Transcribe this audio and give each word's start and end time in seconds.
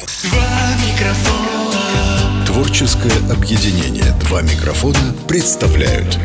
Два 0.00 0.40
микрофона. 0.86 2.46
Творческое 2.46 3.12
объединение 3.30 4.12
«Два 4.20 4.40
микрофона» 4.40 5.14
представляют 5.28 6.18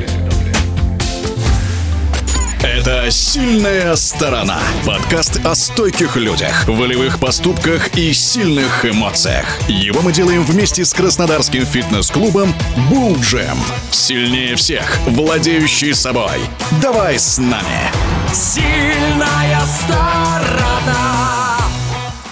Это 2.64 3.12
«Сильная 3.12 3.96
сторона» 3.98 4.60
Подкаст 4.86 5.42
о 5.46 5.56
стойких 5.56 6.16
людях, 6.16 6.66
волевых 6.68 7.20
поступках 7.20 7.98
и 7.98 8.14
сильных 8.14 8.86
эмоциях 8.86 9.46
Его 9.68 10.02
мы 10.02 10.14
делаем 10.14 10.44
вместе 10.44 10.86
с 10.86 10.94
краснодарским 10.94 11.66
фитнес-клубом 11.66 12.54
«Булл 12.90 13.18
Джем» 13.20 13.58
Сильнее 13.92 14.56
всех, 14.56 15.00
владеющий 15.06 15.94
собой 15.94 16.40
Давай 16.82 17.20
с 17.20 17.38
нами! 17.40 17.92
Сильная 18.34 19.62
сторона. 19.66 21.58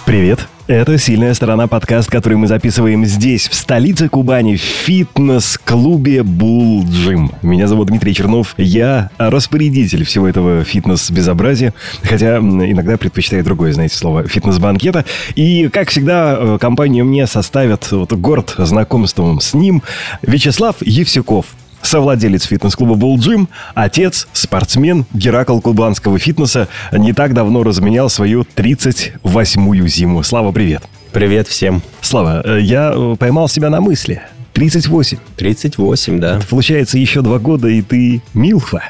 Привет! 0.06 0.48
Это 0.68 0.98
«Сильная 0.98 1.34
сторона» 1.34 1.68
подкаст, 1.68 2.10
который 2.10 2.38
мы 2.38 2.48
записываем 2.48 3.06
здесь, 3.06 3.50
в 3.50 3.54
столице 3.54 4.08
Кубани, 4.08 4.56
в 4.56 4.62
фитнес-клубе 4.62 6.20
Gym. 6.20 7.36
Меня 7.42 7.68
зовут 7.68 7.90
Дмитрий 7.90 8.14
Чернов, 8.14 8.56
я 8.58 9.10
распорядитель 9.18 10.06
всего 10.06 10.26
этого 10.26 10.64
фитнес-безобразия, 10.64 11.74
хотя 12.04 12.38
иногда 12.38 12.96
предпочитаю 12.96 13.44
другое, 13.44 13.74
знаете, 13.74 13.98
слово 13.98 14.26
«фитнес-банкета». 14.26 15.04
И, 15.36 15.68
как 15.68 15.90
всегда, 15.90 16.38
э, 16.40 16.58
компанию 16.62 17.04
мне 17.04 17.28
составят 17.28 17.92
вот, 17.92 18.14
город 18.14 18.56
знакомством 18.58 19.42
с 19.42 19.54
ним 19.54 19.84
Вячеслав 20.22 20.78
Евсюков, 20.80 21.48
совладелец 21.84 22.46
фитнес-клуба 22.46 22.96
Bull 22.96 23.18
Gym, 23.18 23.48
отец, 23.76 24.28
спортсмен, 24.34 25.06
Геракл 25.14 25.60
кубанского 25.60 26.18
фитнеса, 26.18 26.68
не 26.92 27.14
так 27.14 27.34
давно 27.34 27.64
разменял 27.64 28.10
свою 28.10 28.46
38-ю 28.56 29.88
зиму. 29.88 30.24
Слава, 30.24 30.52
привет. 30.52 30.84
Привет 31.12 31.48
всем. 31.48 31.84
Слава, 32.02 32.42
э, 32.44 32.60
я 32.62 32.92
э, 32.96 33.16
поймал 33.20 33.48
себя 33.48 33.70
на 33.70 33.82
мысли. 33.82 34.24
38. 34.54 35.18
38, 35.36 36.20
да. 36.20 36.40
Получается, 36.50 36.98
еще 36.98 37.22
два 37.22 37.40
года, 37.40 37.68
и 37.68 37.82
ты 37.82 38.22
Милфа. 38.34 38.84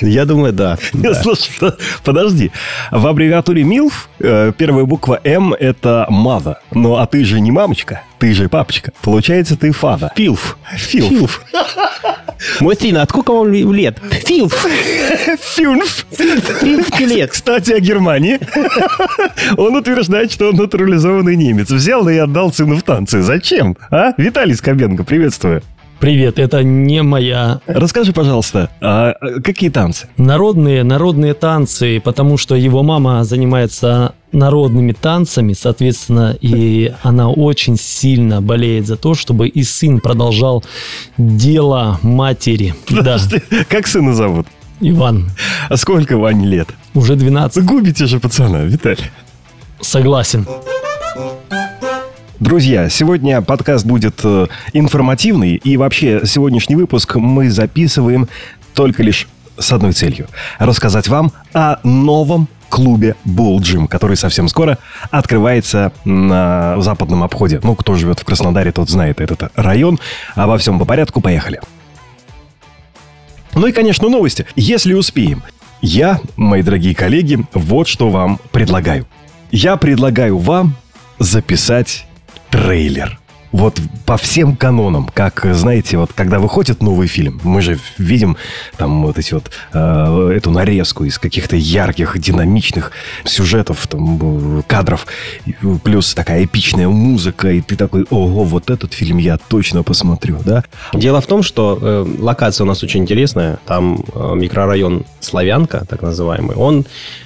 Я 0.00 0.24
думаю, 0.24 0.52
да. 0.52 0.78
Слушай, 1.22 1.50
по- 1.60 1.76
подожди. 2.04 2.50
В 2.90 3.06
аббревиатуре 3.06 3.62
МИЛФ 3.62 4.08
э, 4.20 4.52
первая 4.56 4.84
буква 4.84 5.20
М– 5.24 5.52
это 5.60 6.06
маза. 6.08 6.60
Ну, 6.72 6.96
а 6.96 7.06
ты 7.06 7.24
же 7.24 7.40
не 7.40 7.50
мамочка, 7.50 8.02
ты 8.18 8.34
же 8.34 8.48
папочка. 8.48 8.92
Получается, 9.02 9.56
ты 9.56 9.72
фада. 9.72 10.12
Филф. 10.16 10.58
Филф. 10.76 11.44
Мой 12.60 12.76
сын, 12.76 12.96
а 12.96 13.04
сколько 13.04 13.32
вам 13.32 13.52
лет? 13.52 13.98
Филф. 14.26 14.66
Фюнф. 15.40 16.06
Филф 16.10 17.00
лет. 17.00 17.30
Кстати, 17.30 17.72
о 17.72 17.80
Германии. 17.80 18.38
Он 19.56 19.76
утверждает, 19.76 20.32
что 20.32 20.50
он 20.50 20.56
натурализованный 20.56 21.36
немец. 21.36 21.70
Взял 21.70 22.08
и 22.08 22.16
отдал 22.16 22.52
сыну 22.52 22.76
в 22.76 22.82
танцы. 22.82 23.22
Зачем? 23.22 23.76
А? 23.90 24.12
Виталий 24.16 24.54
Скобенко, 24.54 25.04
приветствую. 25.04 25.62
Привет, 26.00 26.38
это 26.38 26.62
не 26.62 27.02
моя 27.02 27.60
Расскажи, 27.66 28.12
пожалуйста, 28.12 28.70
а 28.80 29.14
э, 29.20 29.40
какие 29.40 29.68
танцы? 29.68 30.06
народные 30.16 30.84
народные 30.84 31.34
танцы, 31.34 32.00
потому 32.04 32.36
что 32.36 32.54
его 32.54 32.84
мама 32.84 33.24
занимается 33.24 34.14
народными 34.30 34.92
танцами, 34.92 35.54
соответственно, 35.54 36.36
и 36.40 36.92
она 37.02 37.28
очень 37.30 37.76
сильно 37.76 38.40
болеет 38.40 38.86
за 38.86 38.96
то, 38.96 39.14
чтобы 39.14 39.48
и 39.48 39.64
сын 39.64 40.00
продолжал 40.00 40.62
дело 41.16 41.98
матери. 42.02 42.74
Да, 42.88 42.96
Подожди, 42.98 43.42
Как 43.68 43.88
сына 43.88 44.14
зовут? 44.14 44.46
Иван, 44.80 45.30
А 45.68 45.76
сколько 45.76 46.16
Ване 46.16 46.46
лет? 46.46 46.68
уже 46.94 47.16
12, 47.16 47.64
Губите 47.64 48.06
же 48.06 48.20
пацана, 48.20 48.58
Виталий. 48.62 49.10
согласен. 49.80 50.46
Друзья, 52.40 52.88
сегодня 52.88 53.42
подкаст 53.42 53.84
будет 53.84 54.20
э, 54.22 54.46
информативный, 54.72 55.56
и 55.56 55.76
вообще 55.76 56.20
сегодняшний 56.24 56.76
выпуск 56.76 57.16
мы 57.16 57.50
записываем 57.50 58.28
только 58.74 59.02
лишь 59.02 59.26
с 59.58 59.72
одной 59.72 59.92
целью. 59.92 60.28
Рассказать 60.60 61.08
вам 61.08 61.32
о 61.52 61.78
новом 61.82 62.46
клубе 62.68 63.16
Bull 63.24 63.58
Gym, 63.58 63.88
который 63.88 64.16
совсем 64.16 64.46
скоро 64.46 64.78
открывается 65.10 65.90
на 66.04 66.80
западном 66.80 67.24
обходе. 67.24 67.58
Ну, 67.64 67.74
кто 67.74 67.96
живет 67.96 68.20
в 68.20 68.24
Краснодаре, 68.24 68.70
тот 68.70 68.88
знает 68.88 69.20
этот 69.20 69.50
район. 69.56 69.98
Обо 70.36 70.58
всем 70.58 70.78
по 70.78 70.84
порядку, 70.84 71.20
поехали. 71.20 71.60
Ну 73.54 73.66
и, 73.66 73.72
конечно, 73.72 74.08
новости, 74.08 74.46
если 74.54 74.94
успеем. 74.94 75.42
Я, 75.82 76.20
мои 76.36 76.62
дорогие 76.62 76.94
коллеги, 76.94 77.44
вот 77.52 77.88
что 77.88 78.10
вам 78.10 78.38
предлагаю. 78.52 79.08
Я 79.50 79.76
предлагаю 79.76 80.38
вам 80.38 80.76
записать 81.18 82.07
трейлер. 82.50 83.18
Вот 83.50 83.80
по 84.04 84.18
всем 84.18 84.56
канонам, 84.56 85.08
как, 85.12 85.46
знаете, 85.52 85.96
вот 85.96 86.12
когда 86.12 86.38
выходит 86.38 86.82
новый 86.82 87.08
фильм, 87.08 87.40
мы 87.44 87.62
же 87.62 87.78
видим 87.96 88.36
там 88.76 89.02
вот 89.02 89.18
эти 89.18 89.32
вот, 89.32 89.50
э, 89.72 90.32
эту 90.36 90.50
нарезку 90.50 91.04
из 91.04 91.18
каких-то 91.18 91.56
ярких, 91.56 92.18
динамичных 92.18 92.92
сюжетов, 93.24 93.86
там, 93.86 94.58
э, 94.58 94.62
кадров, 94.66 95.06
плюс 95.82 96.12
такая 96.12 96.44
эпичная 96.44 96.88
музыка, 96.88 97.50
и 97.50 97.62
ты 97.62 97.76
такой, 97.76 98.04
ого, 98.10 98.44
вот 98.44 98.68
этот 98.68 98.92
фильм 98.92 99.16
я 99.16 99.38
точно 99.38 99.82
посмотрю, 99.82 100.38
да? 100.44 100.62
Дело 100.92 101.22
в 101.22 101.26
том, 101.26 101.42
что 101.42 101.78
э, 101.80 102.06
локация 102.18 102.64
у 102.64 102.68
нас 102.68 102.82
очень 102.82 103.00
интересная. 103.00 103.58
Там 103.64 104.04
э, 104.14 104.34
микрорайон 104.34 105.06
Славянка, 105.20 105.86
так 105.88 106.02
называемый. 106.02 106.54
Он 106.54 106.84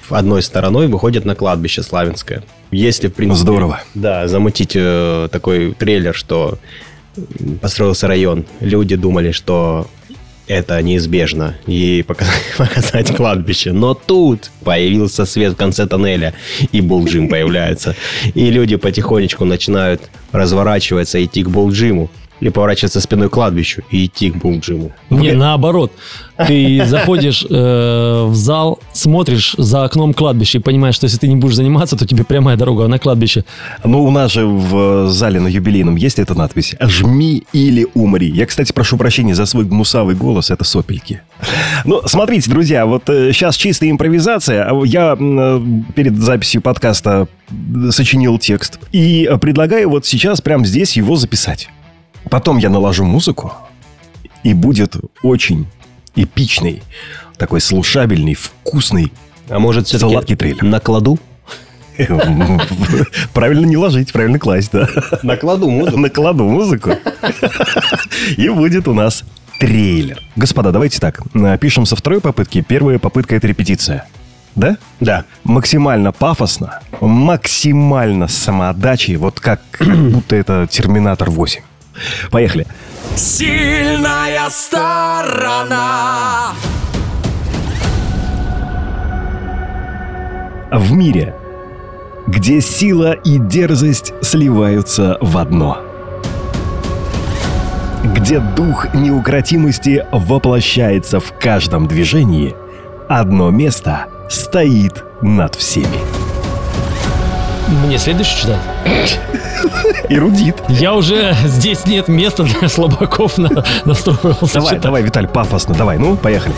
одной 0.09 0.41
стороной 0.41 0.87
выходит 0.87 1.25
на 1.25 1.35
кладбище 1.35 1.83
Славянское. 1.83 2.43
Если, 2.73 3.07
в 3.07 3.13
принципе... 3.13 3.41
Здорово. 3.41 3.81
Да, 3.93 4.27
замутить 4.27 4.73
э, 4.75 5.27
такой 5.31 5.73
трейлер, 5.73 6.13
что 6.15 6.57
построился 7.61 8.07
район. 8.07 8.45
Люди 8.59 8.95
думали, 8.95 9.31
что 9.31 9.87
это 10.47 10.81
неизбежно 10.81 11.55
и 11.67 12.03
показать, 12.05 12.43
показать 12.57 13.15
кладбище. 13.15 13.71
Но 13.71 13.93
тут 13.93 14.51
появился 14.63 15.25
свет 15.25 15.53
в 15.53 15.55
конце 15.55 15.85
тоннеля, 15.87 16.33
и 16.71 16.81
Булджим 16.81 17.29
появляется. 17.29 17.95
И 18.33 18.49
люди 18.49 18.75
потихонечку 18.75 19.45
начинают 19.45 20.01
разворачиваться, 20.31 21.23
идти 21.23 21.43
к 21.43 21.49
Булджиму. 21.49 22.09
Или 22.43 22.49
поворачиваться 22.49 22.99
спиной 22.99 23.29
к 23.29 23.31
кладбищу 23.31 23.83
и 23.89 24.05
идти 24.05 24.29
к 24.29 24.35
Булджиму. 24.35 24.91
Не, 25.09 25.31
наоборот. 25.31 25.93
Ты 26.45 26.83
заходишь 26.87 27.45
э, 27.49 28.25
в 28.27 28.35
зал, 28.35 28.79
смотришь 28.91 29.55
за 29.57 29.85
окном 29.85 30.13
кладбища 30.13 30.57
и 30.57 30.61
понимаешь, 30.61 30.95
что 30.95 31.05
если 31.05 31.17
ты 31.19 31.29
не 31.29 31.37
будешь 31.37 31.55
заниматься, 31.55 31.95
то 31.95 32.05
тебе 32.05 32.25
прямая 32.25 32.57
дорога 32.57 32.85
на 32.89 32.99
кладбище. 32.99 33.45
Ну, 33.85 34.03
у 34.03 34.11
нас 34.11 34.33
же 34.33 34.45
в 34.45 35.05
э, 35.05 35.07
зале 35.07 35.39
на 35.39 35.47
юбилейном 35.47 35.95
есть 35.95 36.19
эта 36.19 36.35
надпись 36.35 36.75
«Жми 36.81 37.45
или 37.53 37.87
умри». 37.93 38.29
Я, 38.29 38.45
кстати, 38.45 38.73
прошу 38.73 38.97
прощения 38.97 39.35
за 39.35 39.45
свой 39.45 39.63
гнусавый 39.63 40.15
голос, 40.15 40.51
это 40.51 40.65
сопельки. 40.65 41.21
Ну, 41.85 42.01
смотрите, 42.05 42.51
друзья, 42.51 42.85
вот 42.85 43.03
сейчас 43.07 43.55
чистая 43.55 43.89
импровизация. 43.89 44.67
А 44.69 44.85
Я 44.85 45.15
э, 45.17 45.61
перед 45.95 46.17
записью 46.17 46.61
подкаста 46.61 47.29
сочинил 47.91 48.37
текст 48.37 48.79
и 48.91 49.27
э, 49.29 49.37
предлагаю 49.37 49.89
вот 49.89 50.05
сейчас 50.05 50.41
прямо 50.41 50.65
здесь 50.65 50.97
его 50.97 51.15
записать. 51.15 51.69
Потом 52.29 52.57
я 52.57 52.69
наложу 52.69 53.03
музыку, 53.05 53.53
и 54.43 54.53
будет 54.53 54.95
очень 55.21 55.67
эпичный, 56.15 56.83
такой 57.37 57.61
слушабельный, 57.61 58.35
вкусный 58.35 59.11
А 59.49 59.59
может, 59.59 59.87
все-таки 59.87 60.35
трейлер. 60.35 60.63
накладу? 60.63 61.19
Правильно 63.33 63.65
не 63.65 63.77
ложить, 63.77 64.11
правильно 64.11 64.39
класть, 64.39 64.71
да. 64.71 64.89
Накладу 65.21 65.69
музыку. 65.69 65.97
Накладу 65.97 66.43
музыку. 66.43 66.91
И 68.35 68.49
будет 68.49 68.87
у 68.87 68.93
нас 68.93 69.23
трейлер. 69.59 70.19
Господа, 70.35 70.71
давайте 70.71 70.99
так. 70.99 71.21
Пишем 71.59 71.85
со 71.85 71.95
второй 71.95 72.19
попытки. 72.19 72.61
Первая 72.61 72.97
попытка– 72.97 73.35
это 73.37 73.45
репетиция. 73.47 74.07
Да? 74.55 74.77
Да. 74.99 75.25
Максимально 75.43 76.11
пафосно, 76.11 76.79
максимально 77.01 78.27
самоотдачей, 78.27 79.15
вот 79.15 79.39
как 79.39 79.61
будто 79.79 80.35
это 80.35 80.67
Терминатор 80.69 81.29
8. 81.29 81.61
Поехали. 82.31 82.65
Сильная 83.15 84.49
сторона. 84.49 86.53
В 90.71 90.91
мире, 90.91 91.35
где 92.27 92.61
сила 92.61 93.13
и 93.13 93.37
дерзость 93.37 94.13
сливаются 94.21 95.17
в 95.21 95.37
одно. 95.37 95.77
Где 98.03 98.39
дух 98.39 98.93
неукротимости 98.93 100.05
воплощается 100.11 101.19
в 101.19 101.33
каждом 101.39 101.87
движении, 101.87 102.55
одно 103.07 103.51
место 103.51 104.07
стоит 104.29 105.03
над 105.21 105.55
всеми. 105.55 106.22
Мне 107.67 107.97
следующий 107.97 108.41
читать? 108.41 108.59
Эрудит. 110.09 110.61
Я 110.69 110.93
уже... 110.93 111.35
Здесь 111.45 111.85
нет 111.85 112.07
места 112.07 112.43
для 112.43 112.67
слабаков 112.69 113.37
на, 113.37 113.63
настроился 113.85 114.53
Давай, 114.53 114.69
читать. 114.69 114.81
давай, 114.81 115.01
Виталь, 115.03 115.27
пафосно, 115.27 115.73
давай, 115.73 115.97
ну, 115.97 116.15
поехали. 116.15 116.53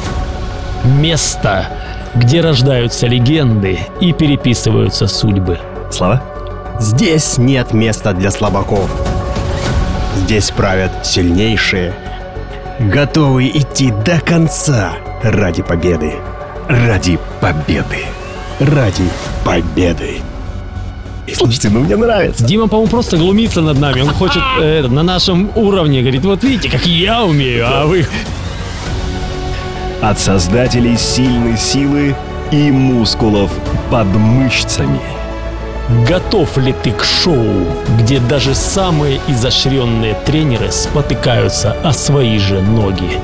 Место, 0.83 1.67
где 2.15 2.41
рождаются 2.41 3.07
легенды 3.07 3.79
и 3.99 4.13
переписываются 4.13 5.07
судьбы. 5.07 5.59
Слава? 5.91 6.21
Здесь 6.79 7.37
нет 7.37 7.73
места 7.73 8.13
для 8.13 8.31
слабаков. 8.31 8.89
Здесь 10.15 10.51
правят 10.51 10.91
сильнейшие, 11.03 11.93
готовые 12.79 13.57
идти 13.59 13.91
до 14.05 14.19
конца 14.19 14.93
ради 15.23 15.61
победы. 15.61 16.13
Ради 16.67 17.19
победы. 17.41 17.99
Ради 18.59 19.03
победы. 19.43 20.21
Слушайте, 21.33 21.69
ну 21.69 21.79
мне 21.81 21.95
нравится. 21.95 22.43
Дима, 22.43 22.67
по-моему, 22.67 22.89
просто 22.89 23.17
глумится 23.17 23.61
над 23.61 23.79
нами. 23.79 24.01
Он 24.01 24.09
хочет 24.09 24.41
э, 24.61 24.87
на 24.87 25.03
нашем 25.03 25.51
уровне. 25.55 26.01
Говорит, 26.01 26.23
вот 26.23 26.43
видите, 26.43 26.69
как 26.69 26.85
я 26.85 27.23
умею, 27.23 27.65
а 27.67 27.85
вы... 27.85 28.05
От 30.01 30.19
создателей 30.19 30.97
сильной 30.97 31.57
силы 31.57 32.15
и 32.51 32.71
мускулов 32.71 33.51
под 33.89 34.07
мышцами. 34.07 34.99
Готов 36.07 36.57
ли 36.57 36.73
ты 36.83 36.91
к 36.91 37.03
шоу, 37.03 37.67
где 37.99 38.19
даже 38.19 38.55
самые 38.55 39.19
изощренные 39.27 40.15
тренеры 40.25 40.71
спотыкаются 40.71 41.75
о 41.83 41.93
свои 41.93 42.39
же 42.39 42.61
ноги? 42.61 43.19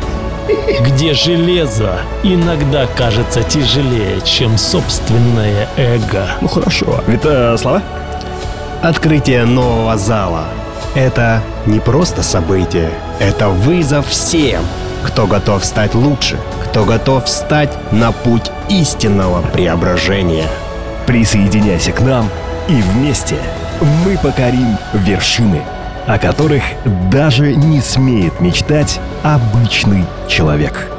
Где 0.81 1.13
железо 1.13 1.99
иногда 2.23 2.87
кажется 2.87 3.43
тяжелее, 3.43 4.21
чем 4.21 4.57
собственное 4.57 5.67
эго. 5.77 6.25
Ну 6.41 6.47
хорошо. 6.47 7.03
Ведь 7.07 7.21
э, 7.23 7.55
Слава? 7.57 7.81
Открытие 8.81 9.45
нового 9.45 9.95
зала– 9.97 10.45
это 10.95 11.41
не 11.65 11.79
просто 11.79 12.23
событие, 12.23 12.89
это 13.19 13.49
вызов 13.49 14.07
всем, 14.07 14.63
кто 15.03 15.27
готов 15.27 15.63
стать 15.63 15.93
лучше, 15.93 16.37
кто 16.65 16.83
готов 16.83 17.25
встать 17.25 17.71
на 17.91 18.11
путь 18.11 18.51
истинного 18.69 19.41
преображения. 19.41 20.47
Присоединяйся 21.05 21.91
к 21.91 22.01
нам, 22.01 22.27
и 22.67 22.73
вместе 22.73 23.35
мы 24.05 24.17
покорим 24.17 24.77
вершины, 24.93 25.61
о 26.07 26.17
которых 26.17 26.63
даже 27.11 27.53
не 27.53 27.81
смеет 27.81 28.39
мечтать 28.39 28.99
обычный 29.23 30.05
человек. 30.27 30.89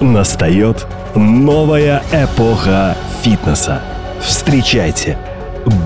Настает 0.00 0.86
новая 1.14 2.02
эпоха 2.12 2.96
фитнеса. 3.22 3.80
Встречайте 4.20 5.16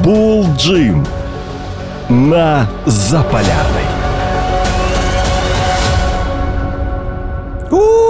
Bull 0.02 0.46
Gym 0.56 1.06
на 2.08 2.68
Заполярной. 2.86 3.82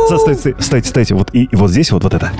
Стойте, 0.06 0.54
стойте, 0.60 0.88
стойте. 0.88 1.14
Вот, 1.14 1.30
и, 1.32 1.44
и 1.44 1.56
вот 1.56 1.70
здесь 1.70 1.90
вот, 1.90 2.04
вот 2.04 2.14
это. 2.14 2.30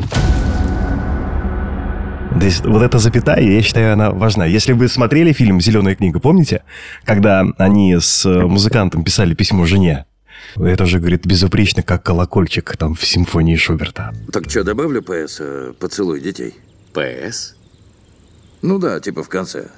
Здесь 2.37 2.61
вот 2.61 2.83
эта 2.83 2.99
запятая, 2.99 3.41
я 3.43 3.63
считаю, 3.63 3.93
она 3.93 4.11
важна. 4.11 4.45
Если 4.45 4.73
вы 4.73 4.89
смотрели 4.89 5.33
фильм 5.33 5.61
«Зеленая 5.61 5.95
книга», 5.95 6.19
помните? 6.19 6.65
Когда 7.05 7.45
они 7.59 7.97
с 7.99 8.27
э, 8.27 8.43
музыкантом 8.47 9.05
писали 9.05 9.35
письмо 9.35 9.67
жене. 9.67 10.05
Это 10.57 10.85
же, 10.85 10.99
говорит, 10.99 11.27
безупречно, 11.27 11.83
как 11.83 12.03
колокольчик 12.03 12.77
там 12.77 12.95
в 12.95 13.07
симфонии 13.07 13.57
Шуберта. 13.57 14.13
Так 14.33 14.51
что, 14.51 14.65
добавлю 14.65 15.03
ПС 15.03 15.39
э, 15.41 15.73
«Поцелуй 15.79 16.21
детей»? 16.21 16.55
ПС? 16.93 17.57
Ну 18.63 18.79
да, 18.79 19.01
типа 19.01 19.23
в 19.23 19.29
конце. 19.29 19.69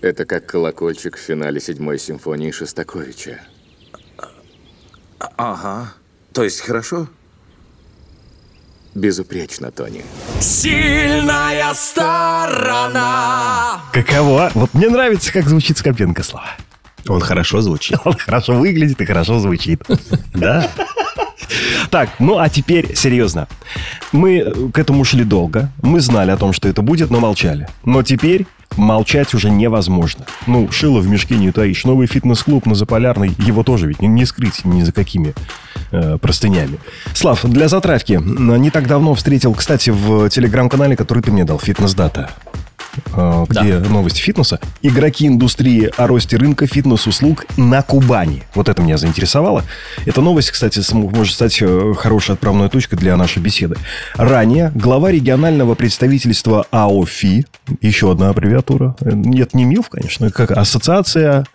Это 0.00 0.24
как 0.24 0.46
колокольчик 0.46 1.16
в 1.16 1.20
финале 1.20 1.60
седьмой 1.60 1.98
симфонии 1.98 2.50
Шостаковича. 2.50 3.40
Ага. 5.36 5.94
То 6.32 6.44
есть 6.44 6.60
хорошо? 6.60 7.08
Безупречно, 8.94 9.70
Тони. 9.70 10.04
Сильная 10.40 11.74
сторона. 11.74 13.02
Каково? 13.92 14.50
Вот 14.54 14.72
мне 14.74 14.88
нравится, 14.88 15.32
как 15.32 15.48
звучит 15.48 15.78
Скопенко 15.78 16.22
слова. 16.22 16.50
Он 17.08 17.20
хорошо 17.20 17.60
звучит. 17.60 17.98
Он 18.04 18.14
хорошо 18.14 18.54
выглядит 18.54 19.00
и 19.00 19.04
хорошо 19.04 19.38
звучит. 19.40 19.82
Да. 20.32 20.70
Так, 21.90 22.10
ну 22.18 22.38
а 22.38 22.48
теперь 22.48 22.96
серьезно. 22.96 23.48
Мы 24.12 24.70
к 24.72 24.78
этому 24.78 25.04
шли 25.04 25.24
долго. 25.24 25.70
Мы 25.82 26.00
знали 26.00 26.30
о 26.30 26.36
том, 26.36 26.52
что 26.52 26.68
это 26.68 26.82
будет, 26.82 27.10
но 27.10 27.20
молчали. 27.20 27.68
Но 27.84 28.02
теперь 28.02 28.46
молчать 28.76 29.34
уже 29.34 29.50
невозможно. 29.50 30.26
Ну, 30.46 30.70
шило 30.70 31.00
в 31.00 31.08
мешке 31.08 31.36
не 31.36 31.50
утаишь. 31.50 31.84
Новый 31.84 32.06
фитнес-клуб 32.06 32.66
на 32.66 32.74
Заполярной, 32.74 33.34
его 33.38 33.62
тоже 33.62 33.86
ведь 33.86 34.00
не, 34.00 34.08
не 34.08 34.24
скрыть 34.24 34.64
ни 34.64 34.82
за 34.82 34.92
какими 34.92 35.34
э, 35.90 36.18
простынями. 36.18 36.78
Слав, 37.14 37.44
для 37.44 37.68
затравки. 37.68 38.20
Не 38.22 38.70
так 38.70 38.86
давно 38.86 39.14
встретил, 39.14 39.54
кстати, 39.54 39.90
в 39.90 40.28
телеграм-канале, 40.30 40.96
который 40.96 41.22
ты 41.22 41.30
мне 41.30 41.44
дал, 41.44 41.58
«Фитнес-дата». 41.58 42.30
Э, 43.16 43.44
Где 43.48 43.78
новости 43.78 44.20
фитнеса. 44.20 44.60
Игроки 44.82 45.26
индустрии 45.26 45.90
о 45.96 46.06
росте 46.06 46.36
рынка 46.36 46.66
фитнес-услуг 46.66 47.46
на 47.56 47.82
Кубани. 47.82 48.42
Вот 48.54 48.68
это 48.68 48.82
меня 48.82 48.96
заинтересовало. 48.96 49.64
Эта 50.06 50.20
новость, 50.20 50.50
кстати, 50.50 50.80
может 50.92 51.34
стать 51.34 51.58
э, 51.60 51.94
хорошей 51.96 52.34
отправной 52.34 52.68
точкой 52.68 52.96
для 52.96 53.16
нашей 53.16 53.40
беседы. 53.40 53.76
Ранее 54.14 54.72
глава 54.74 55.10
регионального 55.10 55.74
представительства 55.74 56.66
АОФИ, 56.70 57.46
еще 57.80 58.12
одна 58.12 58.30
аббревиатура, 58.30 58.96
э, 59.00 59.10
нет, 59.12 59.54
не 59.54 59.64
МИЛФ, 59.64 59.88
конечно, 59.88 60.30
как 60.30 60.50
Ассоциация 60.50 61.46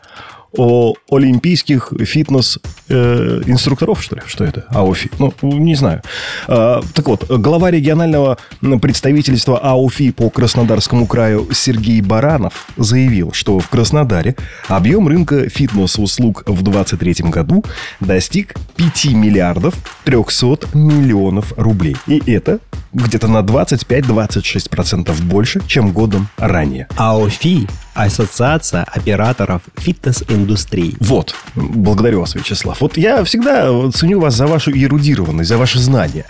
о 0.57 0.94
олимпийских 1.12 1.94
фитнес-инструкторов, 2.00 4.01
что 4.01 4.16
ли? 4.16 4.22
Что 4.25 4.44
это? 4.44 4.66
АОФИ? 4.69 5.12
Ну, 5.19 5.34
не 5.42 5.75
знаю. 5.75 6.01
А, 6.48 6.81
так 6.94 7.07
вот, 7.07 7.30
глава 7.30 7.72
регионального 7.72 8.38
представительства 8.81 9.60
АОФИ 9.60 10.12
по 10.12 10.30
Краснодарскому 10.30 11.07
краю 11.07 11.48
Сергей 11.51 12.01
Баранов 12.01 12.68
заявил, 12.78 13.31
что 13.34 13.60
в 13.60 13.69
Краснодаре 13.69 14.36
объем 14.68 15.07
рынка 15.07 15.50
фитнес-услуг 15.50 16.44
в 16.46 16.63
2023 16.63 17.30
году 17.30 17.63
достиг 18.00 18.56
5 18.75 19.06
миллиардов 19.13 19.75
300 20.06 20.69
миллионов 20.74 21.54
рублей. 21.57 21.95
И 22.07 22.31
это 22.31 22.60
где-то 22.94 23.28
на 23.28 23.40
25-26% 23.40 25.22
больше, 25.24 25.62
чем 25.68 25.92
годом 25.92 26.30
ранее. 26.38 26.88
АОФИ– 26.98 27.68
Ассоциация 28.00 28.86
операторов 28.86 29.63
фитнес-индустрии. 29.75 30.96
Вот, 31.01 31.36
благодарю 31.56 32.22
вас, 32.22 32.34
Вячеслав. 32.34 32.80
Вот 32.80 32.96
я 32.98 33.25
всегда 33.25 33.92
ценю 33.92 34.22
вас 34.22 34.36
за 34.36 34.48
вашу 34.48 34.72
эрудированность, 34.72 35.50
за 35.50 35.57
ваши 35.57 35.80
знания. 35.80 36.25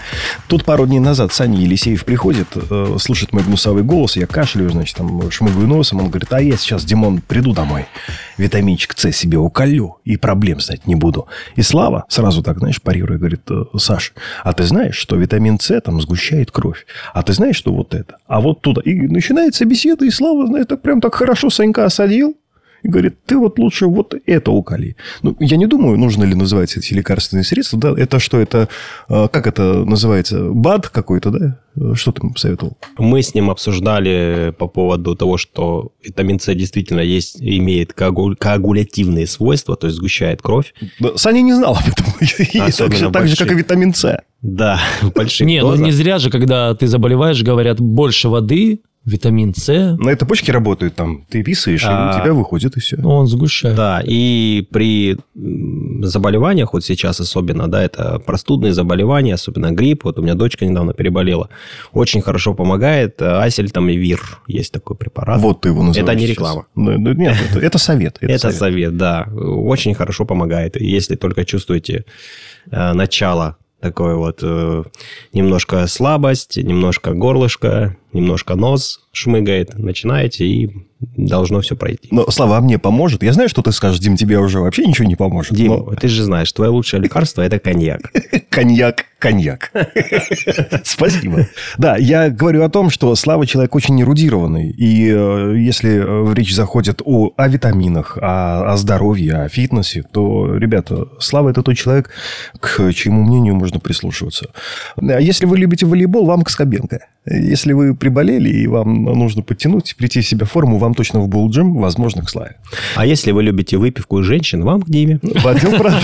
Тут 0.48 0.66
пару 0.66 0.88
дней 0.88 1.00
назад 1.00 1.32
Саня 1.32 1.60
Елисеев 1.60 2.06
приходит, 2.06 2.48
э, 2.56 2.98
слушает 3.00 3.34
мой 3.34 3.44
гнусавый 3.44 3.84
голос, 3.84 4.16
я 4.16 4.26
кашляю, 4.26 4.72
значит, 4.72 4.98
там 4.98 5.30
шмыгаю 5.30 5.68
носом, 5.68 6.00
он 6.00 6.10
говорит, 6.10 6.34
а 6.34 6.42
я 6.42 6.58
сейчас, 6.58 6.84
Димон, 6.84 7.22
приду 7.22 7.54
домой, 7.54 7.86
витаминчик 8.40 8.98
С 8.98 9.12
себе 9.12 9.38
уколю 9.38 9.98
и 10.06 10.18
проблем 10.18 10.60
знать 10.62 10.88
не 10.88 10.96
буду. 10.96 11.28
И 11.56 11.62
Слава 11.62 12.06
сразу 12.10 12.42
так, 12.42 12.58
знаешь, 12.58 12.82
парируя, 12.82 13.20
говорит, 13.20 13.42
«Э, 13.52 13.66
Саш, 13.78 14.14
а 14.44 14.54
ты 14.54 14.64
знаешь, 14.64 14.96
что 14.96 15.16
витамин 15.18 15.60
С 15.60 15.80
там 15.82 16.02
сгущает 16.02 16.50
кровь? 16.50 16.88
А 17.14 17.22
ты 17.22 17.34
знаешь, 17.34 17.58
что 17.58 17.72
вот 17.72 17.94
это? 17.94 18.18
А 18.26 18.42
вот 18.42 18.62
туда. 18.62 18.82
И 18.82 18.96
начинается 19.02 19.66
беседа, 19.66 20.06
и 20.06 20.10
Слава, 20.10 20.48
знаешь, 20.48 20.66
так 20.68 20.82
прям 20.82 21.00
так 21.00 21.14
хорошо 21.14 21.52
Санька 21.60 21.84
осадил. 21.84 22.38
И 22.84 22.88
говорит, 22.88 23.16
ты 23.26 23.38
вот 23.38 23.60
лучше 23.60 23.88
вот 23.88 24.16
это 24.26 24.52
уколи. 24.52 24.96
Ну, 25.22 25.36
я 25.42 25.58
не 25.58 25.68
думаю, 25.68 25.98
нужно 25.98 26.24
ли 26.24 26.34
называть 26.34 26.78
эти 26.78 26.94
лекарственные 26.94 27.44
средства. 27.44 27.78
Да? 27.78 27.94
Это 27.98 28.20
что, 28.20 28.40
это, 28.40 28.70
э, 29.10 29.28
как 29.30 29.48
это 29.48 29.84
называется, 29.84 30.50
БАД 30.50 30.88
какой-то, 30.88 31.30
да? 31.30 31.60
Что 31.96 32.14
ты 32.14 32.22
ему 32.22 32.32
посоветовал? 32.32 32.78
Мы 32.98 33.22
с 33.22 33.36
ним 33.36 33.50
обсуждали 33.50 34.54
по 34.58 34.68
поводу 34.68 35.18
того, 35.18 35.38
что 35.38 35.92
витамин 36.02 36.40
С 36.40 36.56
действительно 36.56 37.02
есть, 37.02 37.42
имеет 37.42 37.92
коагу- 37.92 38.38
коагулятивные 38.38 39.28
свойства, 39.28 39.76
то 39.76 39.88
есть 39.88 39.98
сгущает 39.98 40.42
кровь. 40.42 40.74
Да, 41.02 41.18
Саня 41.18 41.42
не 41.42 41.54
знал 41.54 41.74
об 41.76 41.86
этом. 41.86 42.06
И 42.22 42.60
так, 42.78 42.94
же, 42.96 43.12
так 43.12 43.28
же, 43.28 43.36
как 43.36 43.48
и 43.48 43.50
большие. 43.50 43.58
витамин 43.58 43.94
С. 43.94 44.22
Да, 44.42 44.80
в 45.02 45.12
больших 45.12 45.46
Не, 45.46 45.62
ну 45.64 45.76
не 45.76 45.92
зря 45.92 46.18
же, 46.18 46.30
когда 46.30 46.74
ты 46.76 46.88
заболеваешь, 46.88 47.44
говорят, 47.44 47.82
больше 47.82 48.30
воды, 48.30 48.80
витамин 49.06 49.54
С, 49.56 49.98
На 50.00 50.10
это 50.10 50.26
почки 50.26 50.52
работают 50.52 50.96
там. 50.96 51.26
Ты 51.30 51.42
писаешь, 51.44 51.84
и 51.84 51.88
А. 51.88 52.12
у 52.16 52.22
тебя 52.22 52.34
выходит, 52.34 52.78
и 52.78 52.80
все. 52.80 52.98
ну, 52.98 53.10
он 53.10 53.28
сгущает. 53.28 53.76
Да, 53.76 54.02
и 54.06 54.68
при 54.72 55.18
заболеваниях, 56.02 56.74
вот 56.74 56.84
сейчас 56.84 57.20
особенно, 57.20 57.68
да, 57.68 57.84
это 57.84 58.20
простудные 58.20 58.74
заболевания, 58.74 59.34
особенно 59.34 59.72
грипп, 59.72 60.04
вот 60.04 60.20
у 60.20 60.22
меня 60.22 60.36
дочка 60.36 60.66
недавно 60.66 60.94
переболела, 60.94 61.50
очень 61.92 62.22
хорошо 62.22 62.54
помогает 62.54 63.22
Асель 63.22 63.72
там 63.72 63.90
и 63.90 63.96
Вир, 63.96 64.40
есть 64.48 64.72
такой 64.74 64.96
препарат. 64.96 65.42
Вот 65.42 65.62
ты 65.62 65.70
его 65.70 65.82
называешь. 65.84 66.10
Это 66.10 66.20
не 66.20 66.28
реклама. 66.28 66.66
Ну, 66.76 66.98
ну, 67.00 67.14
Нет, 67.14 67.36
это, 67.52 67.60
это 67.66 67.78
совет. 67.78 68.18
Это, 68.22 68.32
Это 68.34 68.40
совет. 68.52 68.58
совет, 68.58 68.98
да, 68.98 69.28
очень 69.34 69.94
хорошо 69.96 70.26
помогает. 70.26 70.78
И 70.80 70.86
Если 70.86 71.16
только 71.16 71.46
чувствуете 71.46 72.06
э, 72.72 72.94
начало 72.94 73.58
такое 73.82 74.16
вот 74.16 74.40
э, 74.42 74.84
немножко 75.34 75.88
слабость, 75.88 76.58
немножко 76.58 77.14
горлышко, 77.14 77.96
немножко 78.14 78.56
нос 78.56 79.02
шмыгает, 79.12 79.78
начинаете, 79.78 80.46
и 80.46 80.70
должно 81.00 81.62
все 81.62 81.76
пройти. 81.76 82.10
Но 82.12 82.30
Слава 82.30 82.60
мне 82.60 82.78
поможет. 82.78 83.24
Я 83.24 83.34
знаю, 83.34 83.50
что 83.50 83.62
ты 83.62 83.72
скажешь, 83.72 84.00
Дим, 84.00 84.16
тебе 84.18 84.38
уже 84.38 84.60
вообще 84.60 84.86
ничего 84.86 85.08
не 85.08 85.16
поможет. 85.16 85.54
Дим, 85.56 85.68
но- 85.68 85.96
ты 85.96 86.08
же 86.08 86.24
знаешь, 86.24 86.52
твое 86.52 86.72
лучшее 86.72 87.02
лекарство– 87.02 87.42
это 87.44 87.60
коньяк. 87.60 88.12
Коньяк, 88.50 89.06
коньяк. 89.20 89.72
Спасибо. 90.84 91.48
Да, 91.78 91.96
я 91.98 92.30
говорю 92.30 92.64
о 92.64 92.70
том, 92.70 92.90
что 92.90 93.16
Слава 93.16 93.46
человек 93.46 93.76
очень 93.76 94.00
эрудированный. 94.02 94.72
И 94.72 95.10
э, 95.10 95.56
если 95.58 96.32
э, 96.32 96.34
речь 96.34 96.54
заходит 96.54 97.02
о, 97.06 97.32
о 97.38 97.48
витаминах, 97.48 98.18
о, 98.22 98.74
о 98.74 98.78
здоровье, 98.78 99.36
о 99.36 99.50
фитнесе, 99.50 100.04
то, 100.12 100.56
ребята, 100.56 101.08
Слава– 101.20 101.50
это 101.52 101.64
тот 101.64 101.78
человек, 101.78 102.10
к 102.60 102.92
чьему 102.94 103.24
мнению 103.24 103.56
можно 103.56 103.80
прислушиваться. 103.80 104.50
А 104.98 105.22
Если 105.22 105.46
вы 105.46 105.58
любите 105.58 105.86
волейбол, 105.86 106.26
вам 106.26 106.44
к 106.44 106.50
Скобенко. 106.50 107.06
Если 107.26 107.74
вы 107.74 107.96
приболели 108.00 108.50
и 108.50 108.68
вам 108.68 109.04
нужно 109.04 109.42
подтянуть, 109.42 109.96
прийти 109.98 110.22
в 110.22 110.28
себя 110.28 110.46
в 110.46 110.52
форму, 110.52 110.78
вам 110.78 110.94
точно 110.94 111.20
в 111.20 111.28
Булджим, 111.28 111.76
возможно, 111.76 112.24
к 112.24 112.30
Славе. 112.30 112.56
А 112.96 113.06
если 113.06 113.32
вы 113.32 113.44
любите 113.44 113.78
выпивку 113.78 114.20
и 114.20 114.24
женщин, 114.24 114.64
вам 114.64 114.82
к 114.82 114.90
Диме. 114.90 115.20
В 115.22 115.48
отдел 115.48 115.78
продаж. 115.78 116.04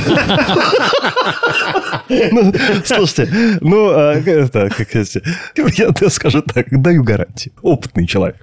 Ну, 2.07 2.53
слушайте, 2.83 3.59
ну, 3.61 3.89
а, 3.89 4.13
это, 4.13 4.69
как 4.69 4.93
я 4.93 6.09
скажу 6.09 6.41
так, 6.41 6.67
даю 6.69 7.03
гарантию. 7.03 7.53
Опытный 7.61 8.05
человек. 8.05 8.37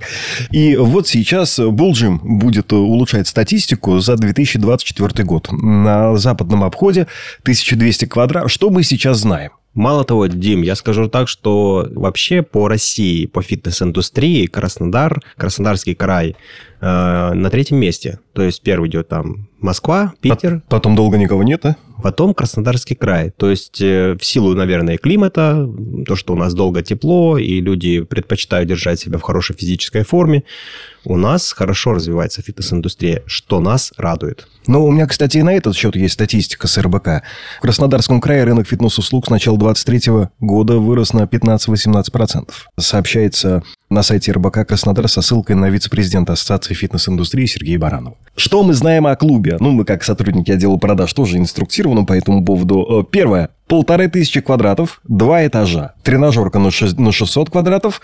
И 0.50 0.76
вот 0.76 1.08
сейчас 1.08 1.58
Булджим 1.60 2.20
будет 2.22 2.72
улучшать 2.72 3.28
статистику 3.28 4.00
за 4.00 4.16
2024 4.16 5.24
год. 5.24 5.48
На 5.52 6.16
западном 6.16 6.64
обходе 6.64 7.06
1200 7.42 8.06
квадратов. 8.06 8.50
Что 8.50 8.70
мы 8.70 8.82
сейчас 8.82 9.18
знаем? 9.18 9.52
Мало 9.74 10.04
того, 10.04 10.26
Дим, 10.26 10.62
я 10.62 10.74
скажу 10.74 11.08
так, 11.08 11.28
что 11.28 11.88
вообще 11.94 12.42
по 12.42 12.68
России, 12.68 13.26
по 13.26 13.40
фитнес-индустрии 13.40 14.46
Краснодар, 14.46 15.22
Краснодарский 15.36 15.94
край 15.94 16.36
э, 16.80 17.32
на 17.32 17.48
третьем 17.48 17.78
месте. 17.78 18.18
То 18.34 18.42
есть 18.42 18.60
первый 18.62 18.90
идет 18.90 19.08
там 19.08 19.48
Москва, 19.60 20.12
Питер, 20.20 20.62
Потом 20.68 20.94
долго 20.94 21.16
никого 21.16 21.42
нет, 21.42 21.64
а? 21.64 21.76
Потом 22.02 22.34
Краснодарский 22.34 22.94
край. 22.94 23.30
То 23.30 23.48
есть 23.48 23.80
э, 23.80 24.16
в 24.20 24.24
силу, 24.24 24.54
наверное, 24.54 24.98
климата, 24.98 25.66
то, 26.06 26.16
что 26.16 26.34
у 26.34 26.36
нас 26.36 26.52
долго 26.52 26.82
тепло, 26.82 27.38
и 27.38 27.60
люди 27.60 28.02
предпочитают 28.02 28.68
держать 28.68 29.00
себя 29.00 29.18
в 29.18 29.22
хорошей 29.22 29.56
физической 29.56 30.04
форме, 30.04 30.44
у 31.04 31.16
нас 31.16 31.52
хорошо 31.52 31.94
развивается 31.94 32.42
фитнес-индустрия, 32.42 33.22
что 33.26 33.60
нас 33.60 33.92
радует. 33.96 34.46
Ну, 34.66 34.84
у 34.84 34.92
меня, 34.92 35.06
кстати, 35.06 35.38
и 35.38 35.42
на 35.42 35.54
этот 35.54 35.74
счет 35.74 35.96
есть 35.96 36.14
статистика 36.14 36.68
с 36.68 36.78
РБК. 36.78 37.22
В 37.58 37.62
Краснодарском 37.62 38.20
крае 38.20 38.44
рынок 38.44 38.68
фитнес-услуг 38.68 39.26
с 39.26 39.30
начала 39.30 39.58
2023 39.58 40.28
года 40.40 40.78
вырос 40.78 41.12
на 41.12 41.22
15-18%. 41.22 42.48
Сообщается 42.78 43.62
на 43.92 44.02
сайте 44.02 44.32
РБК 44.32 44.66
Краснодар 44.66 45.08
со 45.08 45.22
ссылкой 45.22 45.56
на 45.56 45.68
вице-президента 45.70 46.32
Ассоциации 46.32 46.74
фитнес-индустрии 46.74 47.46
Сергея 47.46 47.78
Баранова. 47.78 48.16
Что 48.36 48.62
мы 48.62 48.72
знаем 48.74 49.06
о 49.06 49.14
клубе? 49.16 49.56
Ну, 49.60 49.70
мы 49.70 49.84
как 49.84 50.02
сотрудники 50.02 50.50
отдела 50.50 50.76
продаж 50.76 51.12
тоже 51.12 51.38
инструктированы 51.38 52.06
по 52.06 52.14
этому 52.14 52.44
поводу. 52.44 53.02
Э, 53.02 53.10
Первое. 53.10 53.50
Полторы 53.72 54.08
тысячи 54.08 54.42
квадратов, 54.42 55.00
два 55.08 55.46
этажа, 55.46 55.94
тренажерка 56.02 56.58
на 56.58 56.68
шест- 56.68 57.00
на 57.00 57.10
600 57.10 57.48
квадратов 57.48 58.02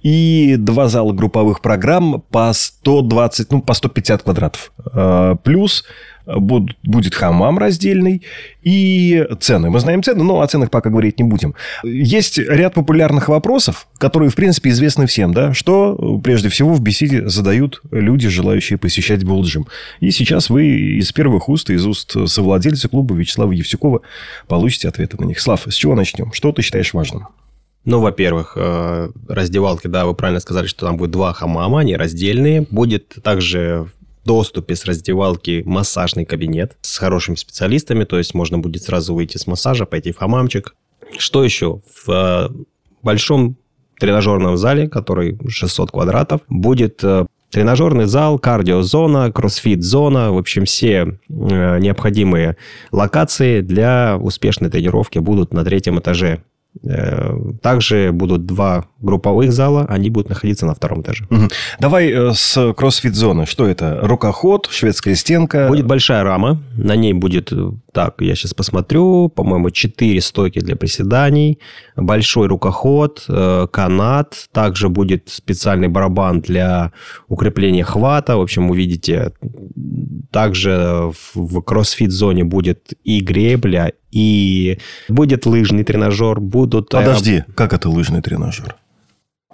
и 0.00 0.54
два 0.56 0.86
зала 0.86 1.12
групповых 1.12 1.60
программ 1.60 2.22
по 2.30 2.52
120, 2.52 3.50
ну, 3.50 3.60
по 3.60 3.74
150 3.74 4.22
квадратов. 4.22 4.70
Э, 4.94 5.34
Плюс 5.42 5.84
буд- 6.36 6.76
будет 6.84 7.14
хамам 7.14 7.58
раздельный 7.58 8.22
и 8.62 9.26
цены. 9.40 9.70
Мы 9.70 9.80
знаем 9.80 10.02
цены, 10.02 10.22
но 10.22 10.40
о 10.40 10.46
ценах 10.46 10.70
пока 10.70 10.90
говорить 10.90 11.18
не 11.18 11.24
будем. 11.24 11.54
Есть 11.82 12.38
ряд 12.38 12.74
популярных 12.74 13.28
вопросов, 13.28 13.88
которые, 13.98 14.28
в 14.30 14.34
принципе, 14.34 14.70
известны 14.70 15.06
всем, 15.06 15.32
да, 15.32 15.54
что 15.54 15.96
э, 15.98 16.22
прежде 16.22 16.48
всего 16.50 16.74
в 16.74 16.80
беседе 16.80 17.28
задают 17.28 17.80
люди, 17.90 18.28
желающие 18.28 18.78
посещать 18.78 19.24
Булджим. 19.24 19.66
И 20.00 20.10
сейчас 20.10 20.50
вы 20.50 20.66
из 20.98 21.10
первых 21.12 21.48
уст, 21.48 21.70
из 21.70 21.86
уст 21.86 22.14
совладельца 22.26 22.88
клуба 22.88 23.14
Вячеслава 23.14 23.52
Евсюкова 23.52 24.02
получите 24.46 24.88
ответы 25.08 25.22
на 25.22 25.26
них. 25.26 25.40
Слав, 25.40 25.66
с 25.66 25.74
чего 25.74 25.94
начнем? 25.94 26.32
Что 26.32 26.52
ты 26.52 26.62
считаешь 26.62 26.92
важным? 26.92 27.28
Ну, 27.84 28.00
во-первых, 28.00 28.52
э, 28.56 29.10
раздевалки, 29.28 29.86
да, 29.86 30.04
вы 30.04 30.14
правильно 30.14 30.40
сказали, 30.40 30.66
что 30.66 30.86
там 30.86 30.96
будет 30.96 31.10
два 31.10 31.32
хамама, 31.32 31.80
они 31.80 31.96
раздельные. 31.96 32.66
Будет 32.70 33.16
также 33.22 33.86
в 34.22 34.26
доступе 34.26 34.76
с 34.76 34.84
раздевалки 34.84 35.62
массажный 35.64 36.26
кабинет 36.26 36.76
с 36.82 36.98
хорошими 36.98 37.36
специалистами, 37.36 38.04
то 38.04 38.18
есть 38.18 38.34
можно 38.34 38.58
будет 38.58 38.82
сразу 38.82 39.14
выйти 39.14 39.38
с 39.38 39.46
массажа, 39.46 39.86
пойти 39.86 40.12
в 40.12 40.18
хамамчик. 40.18 40.74
Что 41.16 41.42
еще? 41.42 41.80
В 42.04 42.10
э, 42.10 42.48
большом 43.02 43.56
тренажерном 43.98 44.56
зале, 44.58 44.88
который 44.88 45.38
600 45.48 45.90
квадратов, 45.90 46.42
будет 46.48 47.02
э, 47.02 47.26
тренажерный 47.50 48.06
зал, 48.06 48.38
кардиозона, 48.38 49.32
кроссфит-зона, 49.32 50.32
в 50.32 50.38
общем, 50.38 50.64
все 50.64 51.18
э, 51.28 51.78
необходимые 51.78 52.56
локации 52.92 53.60
для 53.60 54.16
успешной 54.20 54.70
тренировки 54.70 55.18
будут 55.18 55.52
на 55.52 55.64
третьем 55.64 55.98
этаже. 55.98 56.42
Э, 56.84 57.34
Также 57.62 58.12
будут 58.12 58.46
два 58.46 58.86
групповых 59.00 59.52
зала, 59.52 59.86
они 59.88 60.10
будут 60.10 60.28
находиться 60.28 60.66
на 60.66 60.74
втором 60.74 61.00
этаже. 61.02 61.26
Давай 61.80 62.10
э, 62.10 62.32
с 62.34 62.72
кроссфит-зоны. 62.74 63.46
Что 63.46 63.66
это? 63.66 64.00
Рукоход, 64.02 64.68
шведская 64.70 65.14
стенка? 65.14 65.68
Будет 65.68 65.86
большая 65.86 66.22
рама, 66.24 66.62
на 66.76 66.94
ней 66.96 67.14
будет, 67.14 67.52
э, 67.52 67.70
так, 67.98 68.20
я 68.20 68.36
сейчас 68.36 68.54
посмотрю, 68.54 69.28
по-моему, 69.28 69.70
4 69.70 70.20
стойки 70.20 70.60
для 70.60 70.76
приседаний, 70.76 71.58
большой 71.96 72.46
рукоход, 72.46 73.24
э, 73.28 73.66
канат, 73.72 74.48
также 74.52 74.88
будет 74.88 75.28
специальный 75.28 75.88
барабан 75.88 76.40
для 76.40 76.92
укрепления 77.28 77.82
хвата, 77.82 78.36
в 78.36 78.40
общем, 78.40 78.70
увидите, 78.70 79.32
также 80.30 81.10
в- 81.34 81.60
кроссфит-зоне 81.62 82.44
будет 82.44 82.92
и 83.02 83.18
гребля, 83.20 83.90
и 84.12 84.78
будет 85.08 85.46
лыжный 85.46 85.82
тренажер, 85.82 86.38
будут... 86.38 86.94
аэро- 86.94 86.98
Подожди, 87.04 87.42
как 87.56 87.72
это 87.72 87.88
лыжный 87.90 88.22
тренажер? 88.22 88.76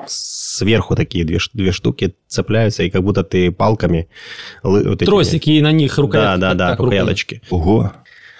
Сверху 0.07 0.95
такие 0.97 1.25
две, 1.25 1.39
две 1.55 1.73
штуки 1.73 2.15
цепляются, 2.29 2.83
и 2.83 2.91
как 2.91 3.03
будто 3.03 3.23
ты 3.23 3.51
палками... 3.51 4.07
вот 4.63 4.85
этими- 5.01 5.07
Тросики 5.07 5.51
и 5.51 5.63
на 5.63 5.73
них 5.73 5.97
Да, 5.97 6.03
рукоятки. 6.03 6.41
да, 6.41 6.55
да, 6.55 6.71
рукой. 6.73 6.85
рукояточки. 6.85 7.41
Ого. 7.51 7.93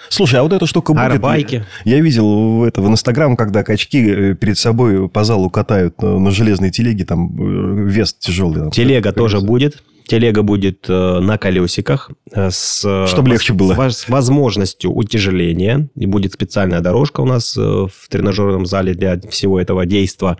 Слушай, 0.09 0.41
а 0.41 0.43
вот 0.43 0.53
эта 0.53 0.67
штука 0.67 0.93
будет... 0.93 1.05
Арбайки. 1.05 1.65
Я 1.85 2.01
видел 2.01 2.59
в 2.59 2.63
это 2.65 2.81
в 2.81 2.89
Инстаграм, 2.89 3.37
когда 3.37 3.63
качки 3.63 3.99
э, 4.11 4.35
перед 4.35 4.59
собой 4.59 5.09
по 5.09 5.25
залу 5.25 5.51
катают 5.51 6.01
на, 6.03 6.19
на 6.19 6.31
железной 6.31 6.71
телеге, 6.71 7.05
там 7.05 7.31
э, 7.39 7.89
вес 7.91 8.15
тяжелый. 8.15 8.61
там. 8.61 8.71
Телега 8.71 9.13
тоже 9.13 9.41
будет. 9.41 9.83
Телега 10.07 10.43
будет 10.43 10.85
э, 10.87 11.19
на 11.21 11.39
колесиках 11.39 12.11
э, 12.31 12.51
с, 12.51 12.83
э, 12.85 13.07
Чтоб 13.09 13.27
легче 13.27 13.55
было. 13.55 13.73
с 13.73 13.77
воз- 13.77 13.97
с 14.01 14.09
возможностью 14.11 14.93
утяжеления. 14.93 15.89
И 15.97 16.05
будет 16.05 16.35
специальная 16.35 16.81
дорожка 16.81 17.23
у 17.23 17.25
нас 17.27 17.57
э, 17.57 17.61
в 17.61 18.09
тренажерном 18.11 18.67
зале 18.67 18.93
для 18.93 19.19
всего 19.31 19.59
этого 19.59 19.87
действа. 19.87 20.37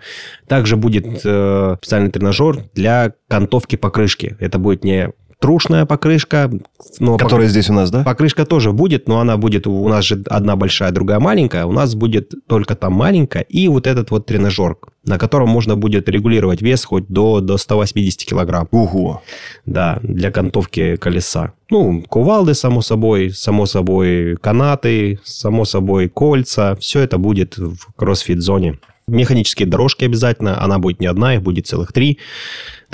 Также 0.47 0.75
будет 0.77 1.21
э, 1.25 1.75
специальный 1.79 2.11
тренажер 2.11 2.65
для 2.75 3.13
кантовки 3.27 3.75
покрышки. 3.75 4.37
Это 4.39 4.59
будет 4.59 4.83
не 4.83 5.09
трушная 5.39 5.85
покрышка, 5.85 6.51
но 6.99 7.17
Которая 7.17 7.47
здесь 7.47 7.69
у 7.69 7.73
нас, 7.73 7.91
да? 7.91 8.03
Покрышка 8.03 8.45
тоже 8.45 8.71
будет, 8.71 9.07
но 9.07 9.19
она 9.19 9.37
будет, 9.37 9.67
у 9.67 9.87
нас 9.87 10.05
же 10.05 10.23
одна 10.29 10.55
большая, 10.55 10.91
другая 10.91 11.19
маленькая. 11.19 11.65
У 11.65 11.71
нас 11.71 11.95
будет 11.95 12.33
только 12.47 12.75
там 12.75 12.93
маленькая 12.93 13.43
и 13.43 13.67
вот 13.67 13.87
этот 13.87 14.11
вот 14.11 14.25
тренажер, 14.25 14.77
на 15.03 15.17
котором 15.17 15.49
можно 15.49 15.75
будет 15.75 16.09
регулировать 16.09 16.61
вес 16.61 16.85
хоть 16.85 17.07
до, 17.07 17.41
до 17.41 17.57
180 17.57 18.25
килограмм. 18.25 18.67
Ого. 18.71 19.21
Да, 19.65 19.99
для 20.01 20.31
кантовки 20.31 20.95
колеса. 20.95 21.53
Ну, 21.69 22.03
кувалды, 22.07 22.53
само 22.53 22.81
собой, 22.81 23.31
само 23.31 23.65
собой 23.65 24.37
канаты, 24.37 25.19
само 25.23 25.65
собой 25.65 26.09
кольца. 26.09 26.75
Все 26.79 27.01
это 27.01 27.17
будет 27.17 27.57
в 27.57 27.93
кроссфит-зоне. 27.95 28.79
Механические 29.07 29.67
дорожки 29.67 30.03
обязательно. 30.03 30.61
Она 30.63 30.79
будет 30.79 30.99
не 30.99 31.05
одна, 31.05 31.35
их 31.35 31.43
будет 31.43 31.67
целых 31.67 31.93
три. 31.93 32.19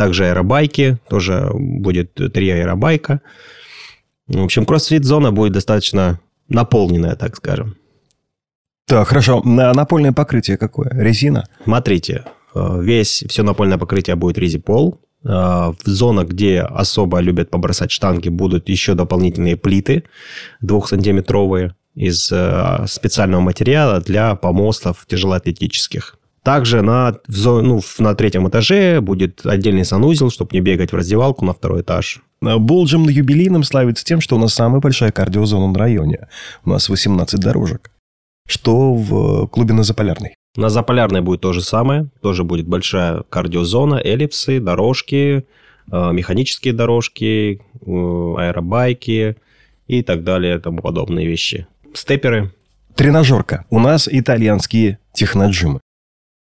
Также 0.01 0.25
аэробайки. 0.25 0.97
Тоже 1.07 1.51
будет 1.53 2.15
три 2.33 2.49
аэробайка. 2.49 3.21
В 4.25 4.43
общем, 4.43 4.65
кроссфит-зона 4.65 5.31
будет 5.31 5.53
достаточно 5.53 6.19
наполненная, 6.49 7.15
так 7.15 7.35
скажем. 7.35 7.75
Так, 8.87 9.07
хорошо. 9.07 9.43
На 9.43 9.71
напольное 9.73 10.11
покрытие 10.11 10.57
какое? 10.57 10.89
Резина? 10.89 11.43
Смотрите, 11.63 12.23
э, 12.55 12.81
весь, 12.81 13.23
все 13.29 13.43
напольное 13.43 13.77
покрытие 13.77 14.15
будет 14.15 14.39
резипол. 14.39 14.99
Э, 15.23 15.71
В 15.85 15.85
зонах, 15.85 16.29
где 16.29 16.61
особо 16.61 17.19
любят 17.19 17.51
побросать 17.51 17.91
штанги, 17.91 18.29
будут 18.29 18.69
еще 18.69 18.95
дополнительные 18.95 19.55
плиты 19.55 20.05
двухсантиметровые 20.61 21.75
из 21.93 22.31
э, 22.31 22.85
специального 22.87 23.41
материала 23.41 24.01
для 24.01 24.33
помостов 24.33 25.05
тяжелоатлетических. 25.07 26.17
Также 26.43 26.81
на, 26.81 27.19
ну, 27.27 27.81
на 27.99 28.15
третьем 28.15 28.49
этаже 28.49 28.99
будет 28.99 29.45
отдельный 29.45 29.85
санузел, 29.85 30.31
чтобы 30.31 30.49
не 30.53 30.61
бегать 30.61 30.91
в 30.91 30.95
раздевалку 30.95 31.45
на 31.45 31.53
второй 31.53 31.81
этаж. 31.81 32.21
Болджим 32.41 33.03
на 33.03 33.11
юбилейном 33.11 33.63
славится 33.63 34.03
тем, 34.03 34.21
что 34.21 34.35
у 34.35 34.39
нас 34.39 34.53
самая 34.53 34.81
большая 34.81 35.11
кардиозона 35.11 35.71
на 35.71 35.77
районе. 35.77 36.27
У 36.65 36.71
нас 36.71 36.89
18 36.89 37.39
дорожек. 37.39 37.91
Что 38.47 38.93
в 38.93 39.47
клубе 39.47 39.73
на 39.73 39.83
Заполярной? 39.83 40.33
На 40.57 40.69
Заполярной 40.69 41.21
будет 41.21 41.41
то 41.41 41.53
же 41.53 41.61
самое. 41.61 42.09
Тоже 42.21 42.43
будет 42.43 42.67
большая 42.67 43.21
кардиозона, 43.29 44.01
эллипсы, 44.03 44.59
дорожки, 44.59 45.45
э, 45.91 46.11
механические 46.11 46.73
дорожки, 46.73 47.61
э, 47.61 47.85
аэробайки 47.85 49.37
и 49.87 50.01
так 50.01 50.23
далее, 50.23 50.59
тому 50.59 50.81
подобные 50.81 51.27
вещи. 51.27 51.67
Степеры. 51.93 52.51
Тренажерка. 52.95 53.65
У 53.69 53.79
нас 53.79 54.09
итальянские 54.11 54.97
техноджимы. 55.13 55.79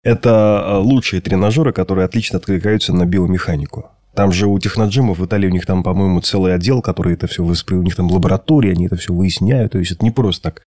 Это 0.04 0.64
э, 0.66 0.78
лучшие 0.78 1.22
тренажеры, 1.22 1.74
которые 1.74 2.06
отлично 2.06 2.38
откликаются 2.40 2.94
на 2.94 3.06
биомеханику. 3.06 3.92
Там 4.16 4.32
же 4.32 4.48
у 4.48 4.60
техноджимов 4.60 5.20
в 5.20 5.26
Италии 5.26 5.48
у 5.48 5.52
них 5.52 5.66
там, 5.66 5.84
по-моему, 5.84 6.20
целый 6.22 6.54
отдел, 6.54 6.82
который 6.82 7.14
это 7.14 7.28
все 7.28 7.44
воспри... 7.44 7.76
У 7.76 7.84
них 7.84 7.96
там 7.96 8.12
лаборатория, 8.12 8.72
они 8.72 8.88
это 8.88 8.96
все 8.98 9.14
выясняют. 9.14 9.72
То 9.74 9.78
есть 9.80 9.92
это 9.92 10.04
не 10.04 10.12
просто 10.12 10.44
так 10.52 10.64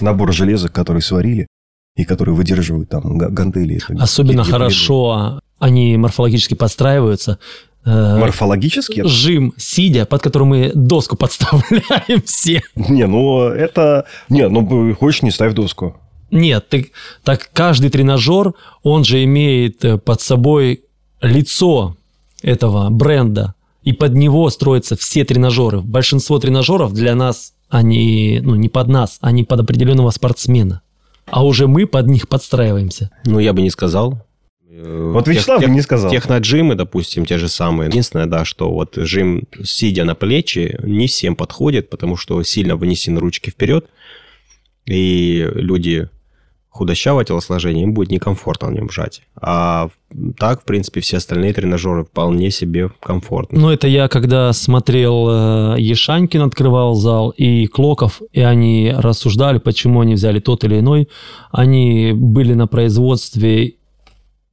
набор 0.00 0.32
железок, 0.32 0.72
который 0.72 1.02
сварили 1.02 1.46
и 1.96 2.04
которые 2.04 2.34
выдерживают 2.34 2.88
там 2.88 3.18
га- 3.18 3.28
гантели. 3.28 3.78
Особенно 3.98 4.40
не- 4.42 4.50
хорошо 4.50 5.40
они 5.58 5.96
морфологически 5.96 6.54
подстраиваются. 6.54 7.38
Э, 7.84 8.18
Морфологически? 8.18 9.02
Жим, 9.06 9.52
сидя, 9.56 10.06
под 10.06 10.22
которым 10.22 10.48
мы 10.48 10.72
доску 10.74 11.16
подставляем 11.16 12.22
все. 12.26 12.62
Не, 12.74 13.06
ну 13.06 13.42
это... 13.48 14.06
Не, 14.28 14.48
ну 14.48 14.94
хочешь, 14.94 15.22
не 15.22 15.30
ставь 15.30 15.52
доску. 15.54 15.96
Нет, 16.30 16.68
ты, 16.68 16.90
так 17.24 17.50
каждый 17.52 17.90
тренажер, 17.90 18.54
он 18.82 19.04
же 19.04 19.24
имеет 19.24 19.84
э, 19.84 19.98
под 19.98 20.20
собой 20.20 20.84
лицо 21.20 21.96
этого 22.42 22.90
бренда, 22.90 23.54
и 23.82 23.92
под 23.92 24.14
него 24.14 24.48
строятся 24.50 24.96
все 24.96 25.24
тренажеры. 25.24 25.80
Большинство 25.80 26.38
тренажеров 26.38 26.92
для 26.92 27.14
нас, 27.14 27.54
они, 27.68 28.40
ну, 28.42 28.54
не 28.54 28.68
под 28.68 28.88
нас, 28.88 29.18
они 29.20 29.44
под 29.44 29.60
определенного 29.60 30.10
спортсмена. 30.10 30.82
А 31.26 31.44
уже 31.44 31.66
мы 31.66 31.86
под 31.86 32.06
них 32.06 32.28
подстраиваемся. 32.28 33.10
Ну, 33.24 33.38
я 33.38 33.52
бы 33.52 33.62
не 33.62 33.70
сказал. 33.70 34.22
Вот 34.70 35.26
Вячеслав 35.26 35.60
бы 35.60 35.70
не 35.70 35.80
сказал. 35.80 36.10
Техноджимы, 36.10 36.74
допустим, 36.74 37.26
те 37.26 37.38
же 37.38 37.48
самые. 37.48 37.88
Единственное, 37.88 38.26
да, 38.26 38.44
что 38.44 38.70
вот 38.70 38.94
жим, 38.96 39.44
сидя 39.64 40.04
на 40.04 40.14
плечи, 40.14 40.78
не 40.82 41.06
всем 41.06 41.34
подходит, 41.34 41.90
потому 41.90 42.16
что 42.16 42.42
сильно 42.42 42.76
вынесены 42.76 43.18
ручки 43.18 43.50
вперед, 43.50 43.86
и 44.86 45.48
люди 45.54 46.08
худощавого 46.70 47.24
телосложения, 47.24 47.82
им 47.82 47.92
будет 47.92 48.10
некомфортно 48.10 48.70
на 48.70 48.74
нем 48.74 48.90
жать. 48.90 49.22
А 49.40 49.88
так, 50.38 50.62
в 50.62 50.64
принципе, 50.64 51.00
все 51.00 51.16
остальные 51.16 51.52
тренажеры 51.52 52.04
вполне 52.04 52.50
себе 52.50 52.90
комфортны. 53.00 53.58
Ну, 53.58 53.70
это 53.70 53.88
я 53.88 54.08
когда 54.08 54.52
смотрел 54.52 55.28
э, 55.28 55.76
Ешанькин 55.78 56.42
открывал 56.42 56.94
зал 56.94 57.30
и 57.30 57.66
Клоков, 57.66 58.22
и 58.32 58.40
они 58.40 58.92
рассуждали, 58.96 59.58
почему 59.58 60.00
они 60.00 60.14
взяли 60.14 60.40
тот 60.40 60.64
или 60.64 60.78
иной. 60.78 61.08
Они 61.50 62.12
были 62.12 62.54
на 62.54 62.66
производстве, 62.66 63.74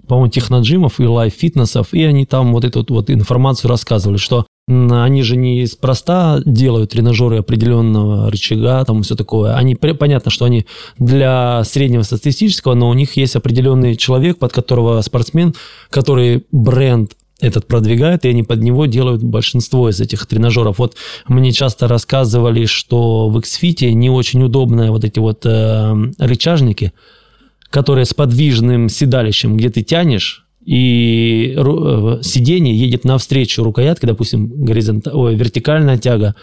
по-моему, 0.08 0.30
техноджимов 0.30 1.00
и 1.00 1.06
лайф-фитнесов, 1.06 1.94
и 1.94 2.04
они 2.04 2.26
там 2.26 2.54
вот 2.54 2.66
эту 2.66 2.86
вот 2.90 3.10
информацию 3.10 3.70
рассказывали, 3.70 4.18
что 4.18 4.45
они 4.68 5.22
же 5.22 5.36
не 5.36 5.66
спроста 5.68 6.42
делают 6.44 6.92
тренажеры 6.92 7.38
определенного 7.38 8.32
рычага, 8.32 8.84
там 8.84 9.04
все 9.04 9.16
такое. 9.16 9.56
Они, 9.56 9.76
понятно, 9.76 10.32
что 10.32 10.46
они 10.46 10.66
для 10.98 11.64
среднего 11.64 12.02
статистического, 12.02 12.74
но 12.74 12.90
у 12.90 12.94
них 12.94 13.16
есть 13.16 13.36
определенный 13.36 13.96
человек, 13.96 14.40
под 14.40 14.54
которого 14.54 15.02
спортсмен, 15.02 15.54
который 15.92 16.46
бренд 16.52 17.14
этот 17.42 17.68
продвигает, 17.68 18.26
и 18.26 18.30
они 18.30 18.42
под 18.44 18.62
него 18.62 18.88
делают 18.88 19.22
большинство 19.22 19.90
из 19.90 20.00
этих 20.00 20.26
тренажеров. 20.26 20.80
Вот 20.80 20.96
мне 21.28 21.52
часто 21.52 21.88
рассказывали, 21.88 22.66
что 22.66 23.30
в 23.30 23.38
Xfit 23.38 23.92
не 23.92 24.10
очень 24.10 24.42
удобные 24.42 24.90
вот 24.90 25.04
эти 25.04 25.20
вот 25.20 25.46
э, 25.46 25.96
рычажники, 26.18 26.94
которые 27.70 28.06
с 28.06 28.14
подвижным 28.14 28.90
седалищем, 28.90 29.58
где 29.58 29.70
ты 29.70 29.84
тянешь, 29.84 30.45
и 30.66 31.54
э, 31.56 32.20
сиденье 32.24 32.76
едет 32.76 33.06
навстречу 33.06 33.64
рукоятке, 33.64 34.08
допустим, 34.08 34.48
горизонта... 34.48 35.16
Ой, 35.16 35.36
вертикальная 35.36 35.98
тяга. 35.98 36.36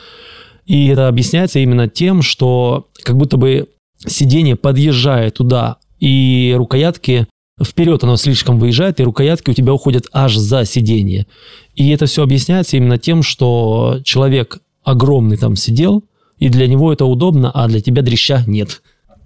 И 0.65 0.87
это 0.87 1.09
объясняется 1.09 1.59
именно 1.59 1.89
тем, 1.89 2.23
что 2.23 2.89
как 3.03 3.17
будто 3.17 3.37
бы 3.37 3.69
сиденье 4.07 4.55
подъезжает 4.55 5.35
туда, 5.35 5.79
и 5.99 6.55
рукоятки 6.57 7.27
вперед 7.63 8.03
оно 8.05 8.17
слишком 8.17 8.59
выезжает, 8.59 9.01
и 9.01 9.05
рукоятки 9.05 9.51
у 9.51 9.55
тебя 9.55 9.75
уходят 9.75 10.07
аж 10.13 10.37
за 10.37 10.65
сиденье. 10.65 11.27
И 11.75 11.91
это 11.91 12.07
все 12.07 12.23
объясняется 12.23 12.77
именно 12.77 12.99
тем, 12.99 13.23
что 13.23 14.01
человек 14.05 14.61
огромный 14.85 15.37
там 15.37 15.57
сидел, 15.57 16.05
и 16.39 16.49
для 16.49 16.67
него 16.67 16.93
это 16.93 17.05
удобно, 17.05 17.51
а 17.51 17.69
для 17.69 17.81
тебя 17.81 18.03
дрища 18.03 18.45
нет. 18.47 18.83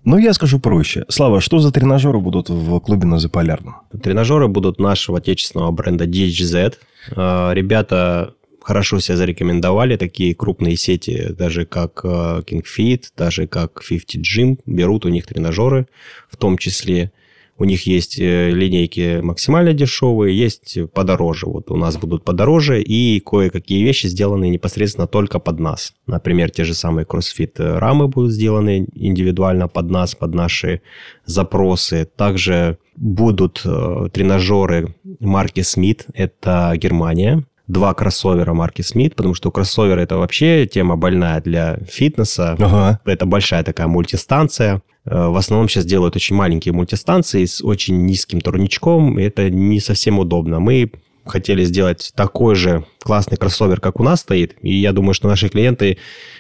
Ну, 0.06 0.18
я 0.18 0.34
скажу 0.34 0.60
проще. 0.60 1.04
Слава, 1.08 1.40
что 1.40 1.58
за 1.58 1.72
тренажеры 1.72 2.20
будут 2.20 2.48
в 2.48 2.78
клубе 2.78 3.06
на 3.06 3.18
Заполярном? 3.18 3.74
Тренажеры 4.02 4.46
будут 4.46 4.78
нашего 4.78 5.18
отечественного 5.18 5.72
бренда 5.72 6.04
DHZ. 6.04 6.74
Э, 7.16 7.50
Ребята 7.52 8.32
хорошо 8.62 9.00
себя 9.00 9.16
зарекомендовали, 9.16 9.96
такие 9.96 10.32
крупные 10.36 10.76
сети, 10.76 11.34
даже 11.36 11.64
как 11.64 12.02
э, 12.04 12.42
King 12.46 12.62
Fit, 12.62 13.06
даже 13.16 13.48
как 13.48 13.82
50 13.84 14.22
Gym, 14.22 14.58
берут 14.64 15.06
у 15.06 15.08
них 15.08 15.26
тренажеры, 15.26 15.88
в 16.30 16.36
том 16.36 16.56
числе. 16.56 17.10
У 17.58 17.64
них 17.64 17.86
есть 17.86 18.18
э, 18.18 18.50
линейки 18.50 19.20
максимально 19.22 19.72
дешевые, 19.72 20.36
есть 20.36 20.78
подороже. 20.92 21.46
Вот 21.46 21.70
у 21.70 21.76
нас 21.76 21.96
будут 21.96 22.24
подороже, 22.24 22.82
и 22.82 23.20
кое-какие 23.20 23.82
вещи 23.82 24.08
сделаны 24.08 24.50
непосредственно 24.50 25.06
только 25.06 25.38
под 25.38 25.58
нас. 25.58 25.94
Например, 26.06 26.50
те 26.50 26.64
же 26.64 26.74
самые 26.74 27.06
CrossFit 27.06 27.78
рамы 27.78 28.08
будут 28.08 28.32
сделаны 28.32 28.86
индивидуально 28.94 29.68
под 29.68 29.90
нас, 29.90 30.14
под 30.14 30.34
наши 30.34 30.82
запросы. 31.24 32.08
Также 32.16 32.78
будут 32.96 33.62
э, 33.64 34.08
тренажеры 34.12 34.94
марки 35.20 35.60
Smith, 35.60 36.04
это 36.12 36.72
Германия. 36.76 37.44
Два 37.66 37.94
кроссовера 37.94 38.52
марки 38.54 38.82
Smith, 38.82 39.14
потому 39.16 39.34
что 39.34 39.50
кроссовер 39.50 39.98
это 39.98 40.16
вообще 40.18 40.66
тема 40.66 40.96
больная 40.96 41.40
для 41.40 41.78
фитнеса. 41.88 42.52
Ага. 42.58 43.00
Это 43.04 43.26
большая 43.26 43.64
такая 43.64 43.88
мультистанция. 43.88 44.82
Э, 45.04 45.28
В 45.28 45.36
основном 45.36 45.68
сейчас 45.68 45.84
делают 45.84 46.14
очень 46.14 46.36
маленькие 46.36 46.72
мультистанции 46.72 47.44
с 47.44 47.62
очень 47.62 48.06
низким 48.06 48.40
турничком. 48.40 49.18
и 49.18 49.24
Это 49.24 49.50
не 49.50 49.80
совсем 49.80 50.18
удобно. 50.18 50.60
Мы 50.60 50.92
хотели 51.24 51.64
сделать 51.64 52.12
такой 52.14 52.54
же 52.54 52.84
классный 53.02 53.36
кроссовер, 53.36 53.80
как 53.80 53.98
у 53.98 54.04
нас 54.04 54.20
стоит. 54.20 54.54
И 54.62 54.72
я 54.74 54.92
думаю, 54.92 55.12
что 55.12 55.26
наши 55.26 55.48
клиенты 55.48 55.98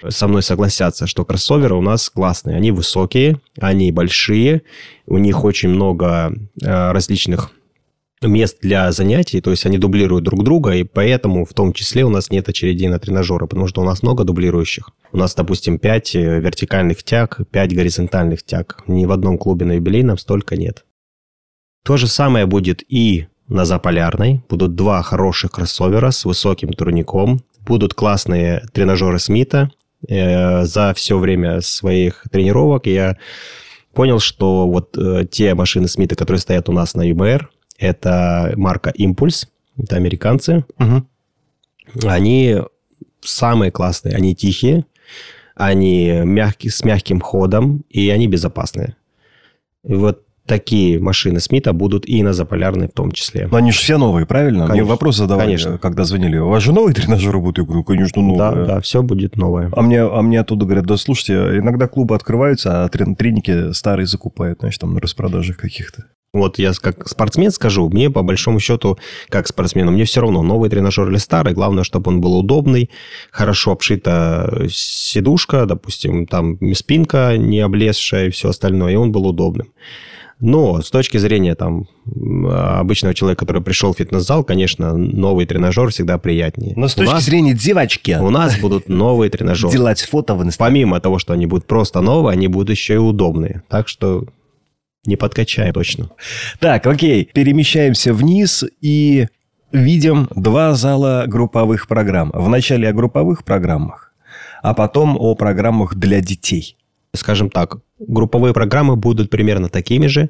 со 0.08 0.28
мной 0.28 0.42
согласятся, 0.42 1.08
что 1.08 1.24
кроссоверы 1.24 1.74
у 1.74 1.82
нас 1.82 2.08
классные. 2.08 2.56
Они 2.56 2.70
высокие, 2.70 3.40
они 3.60 3.90
большие, 3.90 4.62
у 5.06 5.18
них 5.18 5.42
очень 5.44 5.70
много 5.70 6.32
э, 6.62 6.92
различных 6.92 7.50
мест 8.22 8.58
для 8.60 8.90
занятий, 8.92 9.40
то 9.40 9.50
есть 9.50 9.66
они 9.66 9.78
дублируют 9.78 10.24
друг 10.24 10.42
друга, 10.42 10.72
и 10.74 10.84
поэтому 10.84 11.44
в 11.44 11.52
том 11.52 11.72
числе 11.72 12.04
у 12.04 12.08
нас 12.08 12.30
нет 12.30 12.48
очередей 12.48 12.88
на 12.88 12.98
тренажеры, 12.98 13.46
потому 13.46 13.68
что 13.68 13.82
у 13.82 13.84
нас 13.84 14.02
много 14.02 14.24
дублирующих. 14.24 14.90
У 15.12 15.18
нас, 15.18 15.34
допустим, 15.34 15.78
5 15.78 16.14
вертикальных 16.14 17.02
тяг, 17.02 17.40
5 17.50 17.74
горизонтальных 17.74 18.42
тяг. 18.42 18.82
Ни 18.86 19.04
в 19.04 19.12
одном 19.12 19.38
клубе 19.38 19.66
на 19.66 19.72
юбилейном 19.72 20.18
столько 20.18 20.56
нет. 20.56 20.84
То 21.84 21.96
же 21.96 22.06
самое 22.06 22.46
будет 22.46 22.82
и 22.88 23.26
на 23.48 23.64
Заполярной. 23.64 24.42
Будут 24.48 24.74
два 24.74 25.02
хороших 25.02 25.52
кроссовера 25.52 26.10
с 26.10 26.24
высоким 26.24 26.72
турником. 26.72 27.44
Будут 27.60 27.94
классные 27.94 28.66
тренажеры 28.72 29.18
Смита. 29.18 29.70
Э, 30.08 30.64
За 30.64 30.94
все 30.94 31.18
время 31.18 31.60
своих 31.60 32.24
тренировок 32.30 32.86
я 32.86 33.16
понял, 33.94 34.18
что 34.18 34.66
вот 34.66 34.96
э, 34.98 35.26
те 35.30 35.54
машины 35.54 35.86
Смита, 35.86 36.16
которые 36.16 36.40
стоят 36.40 36.68
у 36.68 36.72
нас 36.72 36.94
на 36.94 37.08
ЮБР, 37.08 37.50
это 37.78 38.52
марка 38.56 38.90
Импульс, 38.90 39.48
это 39.78 39.96
американцы. 39.96 40.64
Мгм. 40.78 41.06
Они 42.04 42.56
самые 43.20 43.70
классные, 43.70 44.14
они 44.16 44.34
тихие, 44.34 44.84
они 45.54 46.20
мягкие, 46.24 46.70
с 46.72 46.84
мягким 46.84 47.20
ходом, 47.20 47.84
и 47.90 48.10
они 48.10 48.26
безопасные. 48.26 48.96
И 49.84 49.94
вот 49.94 50.22
такие 50.46 51.00
машины 51.00 51.40
Смита 51.40 51.72
будут 51.72 52.06
и 52.08 52.22
на 52.22 52.32
Заполярной 52.32 52.86
в 52.88 52.92
том 52.92 53.10
числе. 53.12 53.48
Но 53.50 53.56
они 53.56 53.72
же 53.72 53.78
все 53.78 53.98
новые, 53.98 54.26
правильно? 54.26 54.60
Мне 54.64 54.68
Конечно. 54.68 54.90
вопрос 54.90 55.16
задавали, 55.16 55.46
Конечно. 55.46 55.78
когда 55.78 56.04
звонили. 56.04 56.36
У 56.38 56.48
вас 56.48 56.62
же 56.62 56.72
новые 56.72 56.94
тренажеры 56.94 57.38
будут? 57.40 57.58
Я 57.58 57.64
говорю, 57.64 57.82
конечно, 57.84 58.22
Да, 58.36 58.50
новые. 58.52 58.66
да, 58.66 58.80
все 58.80 59.02
будет 59.02 59.36
новое. 59.36 59.70
А 59.74 59.82
мне, 59.82 60.02
а 60.02 60.22
мне 60.22 60.40
оттуда 60.40 60.64
говорят, 60.66 60.86
да 60.86 60.96
слушайте, 60.96 61.58
иногда 61.58 61.88
клубы 61.88 62.14
открываются, 62.14 62.84
а 62.84 62.88
трен- 62.88 63.16
треники 63.16 63.72
старые 63.72 64.06
закупают, 64.06 64.60
значит, 64.60 64.80
там 64.80 64.94
на 64.94 65.00
распродажах 65.00 65.56
каких-то. 65.56 66.04
Вот 66.34 66.58
я 66.58 66.72
как 66.74 67.08
спортсмен 67.08 67.50
скажу, 67.50 67.88
мне 67.88 68.10
по 68.10 68.22
большому 68.22 68.60
счету, 68.60 68.98
как 69.30 69.46
спортсмену, 69.48 69.90
мне 69.90 70.04
все 70.04 70.20
равно, 70.20 70.42
новый 70.42 70.68
тренажер 70.68 71.08
или 71.08 71.16
старый, 71.16 71.54
главное, 71.54 71.82
чтобы 71.84 72.10
он 72.10 72.20
был 72.20 72.36
удобный, 72.36 72.90
хорошо 73.30 73.72
обшита 73.72 74.66
сидушка, 74.68 75.64
допустим, 75.66 76.26
там 76.26 76.58
спинка 76.74 77.36
не 77.38 77.60
облезшая 77.60 78.26
и 78.26 78.30
все 78.30 78.50
остальное, 78.50 78.92
и 78.92 78.96
он 78.96 79.12
был 79.12 79.26
удобным. 79.26 79.68
Но 80.38 80.82
с 80.82 80.90
точки 80.90 81.16
зрения 81.16 81.54
там 81.54 81.86
обычного 82.84 83.14
человека, 83.14 83.46
который 83.46 83.62
пришел 83.62 83.94
в 83.94 83.96
фитнес-зал, 83.96 84.44
конечно, 84.44 84.94
новый 84.94 85.46
тренажер 85.46 85.88
всегда 85.88 86.18
приятнее. 86.18 86.74
Но 86.76 86.88
с 86.88 86.92
У 86.92 86.96
точки 86.98 87.12
нас- 87.14 87.24
зрения 87.24 87.54
девочки, 87.54 88.18
У 88.20 88.28
нас 88.28 88.58
будут 88.60 88.86
новые 88.90 89.30
тренажеры. 89.30 89.72
делать 89.72 90.02
фото 90.02 90.34
в 90.34 90.42
Инстаграме. 90.42 90.80
Помимо 90.82 91.00
того, 91.00 91.18
что 91.18 91.32
они 91.32 91.46
будут 91.46 91.64
просто 91.66 92.02
новые, 92.02 92.34
они 92.34 92.48
будут 92.48 92.68
еще 92.68 92.94
и 92.94 92.98
удобные. 92.98 93.62
Так 93.70 93.88
что 93.88 94.26
не 95.06 95.16
подкачаем 95.16 95.72
точно. 95.72 96.10
Так, 96.58 96.86
окей, 96.86 97.28
перемещаемся 97.32 98.12
вниз 98.12 98.64
и 98.80 99.26
видим 99.72 100.28
два 100.34 100.74
зала 100.74 101.24
групповых 101.26 101.88
программ. 101.88 102.30
Вначале 102.34 102.88
о 102.88 102.92
групповых 102.92 103.44
программах, 103.44 104.12
а 104.62 104.74
потом 104.74 105.16
о 105.18 105.34
программах 105.34 105.94
для 105.94 106.20
детей. 106.20 106.76
Скажем 107.14 107.50
так, 107.50 107.76
групповые 107.98 108.52
программы 108.52 108.96
будут 108.96 109.30
примерно 109.30 109.68
такими 109.68 110.06
же, 110.06 110.28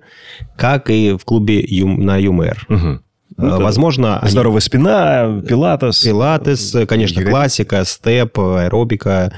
как 0.56 0.88
и 0.90 1.16
в 1.18 1.24
клубе 1.24 1.60
Юм- 1.60 2.04
на 2.04 2.16
ЮМР. 2.16 2.66
Мгм. 2.68 3.02
Ну, 3.38 3.46
Э, 3.48 3.50
да. 3.50 3.64
Возможно, 3.64 4.18
они- 4.20 4.30
Здоровая 4.30 4.60
спина, 4.60 5.42
пилатес. 5.46 6.02
Пилатес, 6.02 6.74
конечно, 6.88 7.20
Йога. 7.20 7.30
классика, 7.32 7.84
степ, 7.84 8.38
аэробика, 8.38 9.32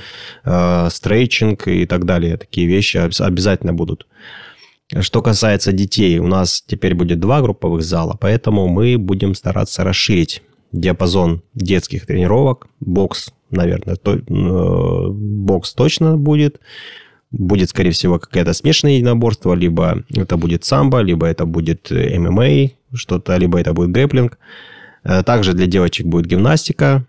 э, 0.45 0.89
стрейчинг 0.91 1.67
и 1.67 1.85
так 1.87 2.05
далее. 2.05 2.37
Такие 2.37 2.67
вещи 2.69 2.99
обязательно 3.21 3.73
будут. 3.73 4.07
Что 5.01 5.21
касается 5.21 5.73
детей, 5.73 6.19
у 6.19 6.27
нас 6.27 6.63
теперь 6.67 6.95
будет 6.95 7.21
два 7.21 7.43
групповых 7.43 7.83
зала, 7.83 8.17
поэтому 8.19 8.69
мы 8.69 8.97
будем 8.97 9.35
стараться 9.35 9.85
расширить 9.85 10.43
диапазон 10.73 11.43
детских 11.55 12.07
тренировок. 12.07 12.69
Бокс, 12.81 13.33
наверное, 13.51 13.97
то- 13.97 14.17
э, 14.17 15.09
бокс 15.11 15.75
точно 15.75 16.17
будет. 16.17 16.61
Будет, 17.31 17.69
скорее 17.69 17.91
всего, 17.91 18.19
какое-то 18.19 18.55
смешанное 18.55 18.95
единоборство, 18.95 19.53
либо 19.53 20.05
это 20.15 20.39
будет 20.39 20.65
самбо, 20.65 21.01
либо 21.01 21.27
это 21.27 21.45
будет 21.45 21.93
э, 21.93 22.19
ММА, 22.19 22.71
что-то, 22.95 23.37
либо 23.37 23.61
это 23.61 23.75
будет 23.75 23.91
грэплинг. 23.91 24.39
Э, 25.05 25.23
Также 25.23 25.53
для 25.53 25.67
девочек 25.67 26.07
будет 26.07 26.25
гимнастика, 26.27 27.05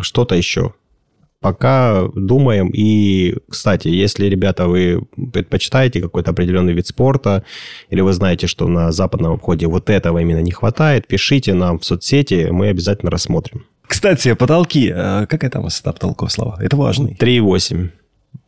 что-то 0.00 0.36
еще. 0.36 0.74
Пока 1.40 2.08
думаем. 2.16 2.70
И, 2.74 3.36
кстати, 3.48 3.88
если, 3.88 4.26
ребята, 4.26 4.66
вы 4.66 5.02
предпочитаете 5.32 6.00
какой-то 6.00 6.32
определенный 6.32 6.72
вид 6.72 6.86
спорта, 6.88 7.44
или 7.90 8.00
вы 8.00 8.12
знаете, 8.12 8.48
что 8.48 8.66
на 8.66 8.90
западном 8.90 9.34
обходе 9.34 9.66
вот 9.68 9.88
этого 9.88 10.18
именно 10.18 10.40
не 10.40 10.50
хватает, 10.50 11.06
пишите 11.06 11.54
нам 11.54 11.78
в 11.78 11.84
соцсети, 11.84 12.48
мы 12.50 12.68
обязательно 12.68 13.10
рассмотрим. 13.10 13.64
Кстати, 13.86 14.34
потолки. 14.34 14.92
Э, 14.94 15.26
Какая 15.26 15.50
там 15.50 15.62
высота 15.62 15.92
потолков, 15.92 16.32
слова? 16.32 16.58
Это 16.60 16.76
важный. 16.76 17.16
3,8. 17.18 17.90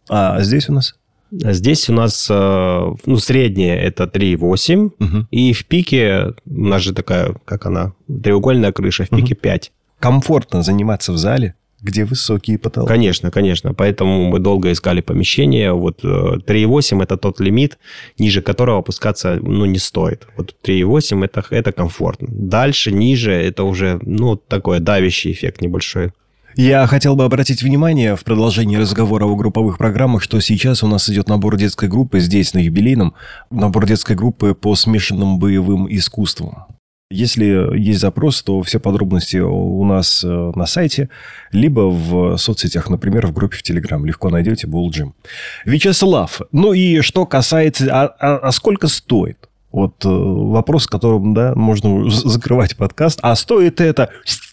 А 0.09 0.41
здесь 0.43 0.69
у 0.69 0.73
нас? 0.73 0.97
Здесь 1.31 1.89
у 1.89 1.93
нас, 1.93 2.29
э, 2.29 2.95
ну, 3.07 3.17
среднее 3.19 3.77
это 3.79 4.07
3,8. 4.09 4.91
Мгм. 4.99 5.29
И 5.31 5.53
в 5.53 5.65
пике, 5.67 6.35
у 6.45 6.65
нас 6.65 6.83
же 6.83 6.93
такая, 6.93 7.37
как 7.45 7.67
она, 7.67 7.93
треугольная 8.07 8.73
крыша, 8.73 9.05
в 9.05 9.11
пике 9.11 9.35
5. 9.37 9.73
Комфортно 10.01 10.63
заниматься 10.63 11.13
в 11.13 11.19
зале, 11.19 11.55
где 11.83 12.05
высокие 12.05 12.59
потолки. 12.59 12.89
Конечно, 12.89 13.31
конечно. 13.31 13.75
Поэтому 13.75 14.29
мы 14.29 14.39
долго 14.39 14.73
искали 14.73 15.01
помещение. 15.01 15.73
Вот 15.73 16.05
э, 16.05 16.07
3,8 16.07 17.03
это 17.03 17.17
тот 17.17 17.41
лимит, 17.41 17.79
ниже 18.19 18.43
которого 18.43 18.79
опускаться 18.79 19.39
ну, 19.43 19.65
не 19.65 19.79
стоит. 19.79 20.27
Вот 20.37 20.55
3,8 20.63 21.25
это, 21.25 21.45
это 21.51 21.73
комфортно. 21.73 22.29
Дальше, 22.31 22.93
ниже, 22.93 23.33
это 23.33 23.65
уже 23.65 23.99
ну, 24.03 24.37
такой 24.37 24.81
давящий 24.81 25.33
эффект 25.33 25.61
небольшой. 25.61 26.13
Я 26.57 26.87
хотел 26.87 27.15
бы 27.15 27.25
обратить 27.25 27.63
внимание 27.63 28.17
в 28.17 28.25
продолжении 28.25 28.77
разговора 28.77 29.25
о 29.25 29.37
групповых 29.37 29.79
программах, 29.79 30.23
что 30.23 30.41
сейчас 30.41 30.83
у 30.83 30.89
нас 30.89 31.09
идет 31.09 31.29
набор 31.29 31.57
детской 31.57 31.89
группы 31.89 32.19
здесь, 32.19 32.55
на 32.55 32.59
юбилейном, 32.59 33.15
набор 33.51 33.87
детской 33.87 34.17
группы 34.17 34.55
по 34.55 34.75
смешанным 34.75 35.39
боевым 35.39 35.87
искусствам. 35.89 36.67
Если 37.13 37.77
есть 37.77 37.99
запрос, 37.99 38.41
то 38.41 38.63
все 38.63 38.79
подробности 38.79 39.39
у 39.39 39.85
нас 39.85 40.23
э, 40.23 40.53
на 40.55 40.65
сайте, 40.67 41.09
либо 41.51 41.81
в 41.91 42.37
соцсетях, 42.37 42.89
например, 42.89 43.27
в 43.27 43.33
группе 43.33 43.57
в 43.57 43.65
Телеграм. 43.65 44.07
Легко 44.07 44.31
найдете 44.31 44.69
Gym. 44.69 45.11
Вячеслав, 45.65 46.41
ну 46.53 46.73
и 46.73 47.01
что 47.01 47.27
касается... 47.27 47.89
А, 47.91 48.05
а- 48.21 48.37
а 48.37 48.53
сколько 48.53 48.87
стоит? 48.87 49.49
Вот 49.73 50.05
э, 50.05 50.09
вопрос, 50.09 50.87
которым, 50.87 51.35
да, 51.35 51.53
можно 51.57 52.09
закрывать 52.11 52.77
подкаст. 52.77 53.19
А 53.23 53.35
стоит 53.35 53.81
это 53.81 54.11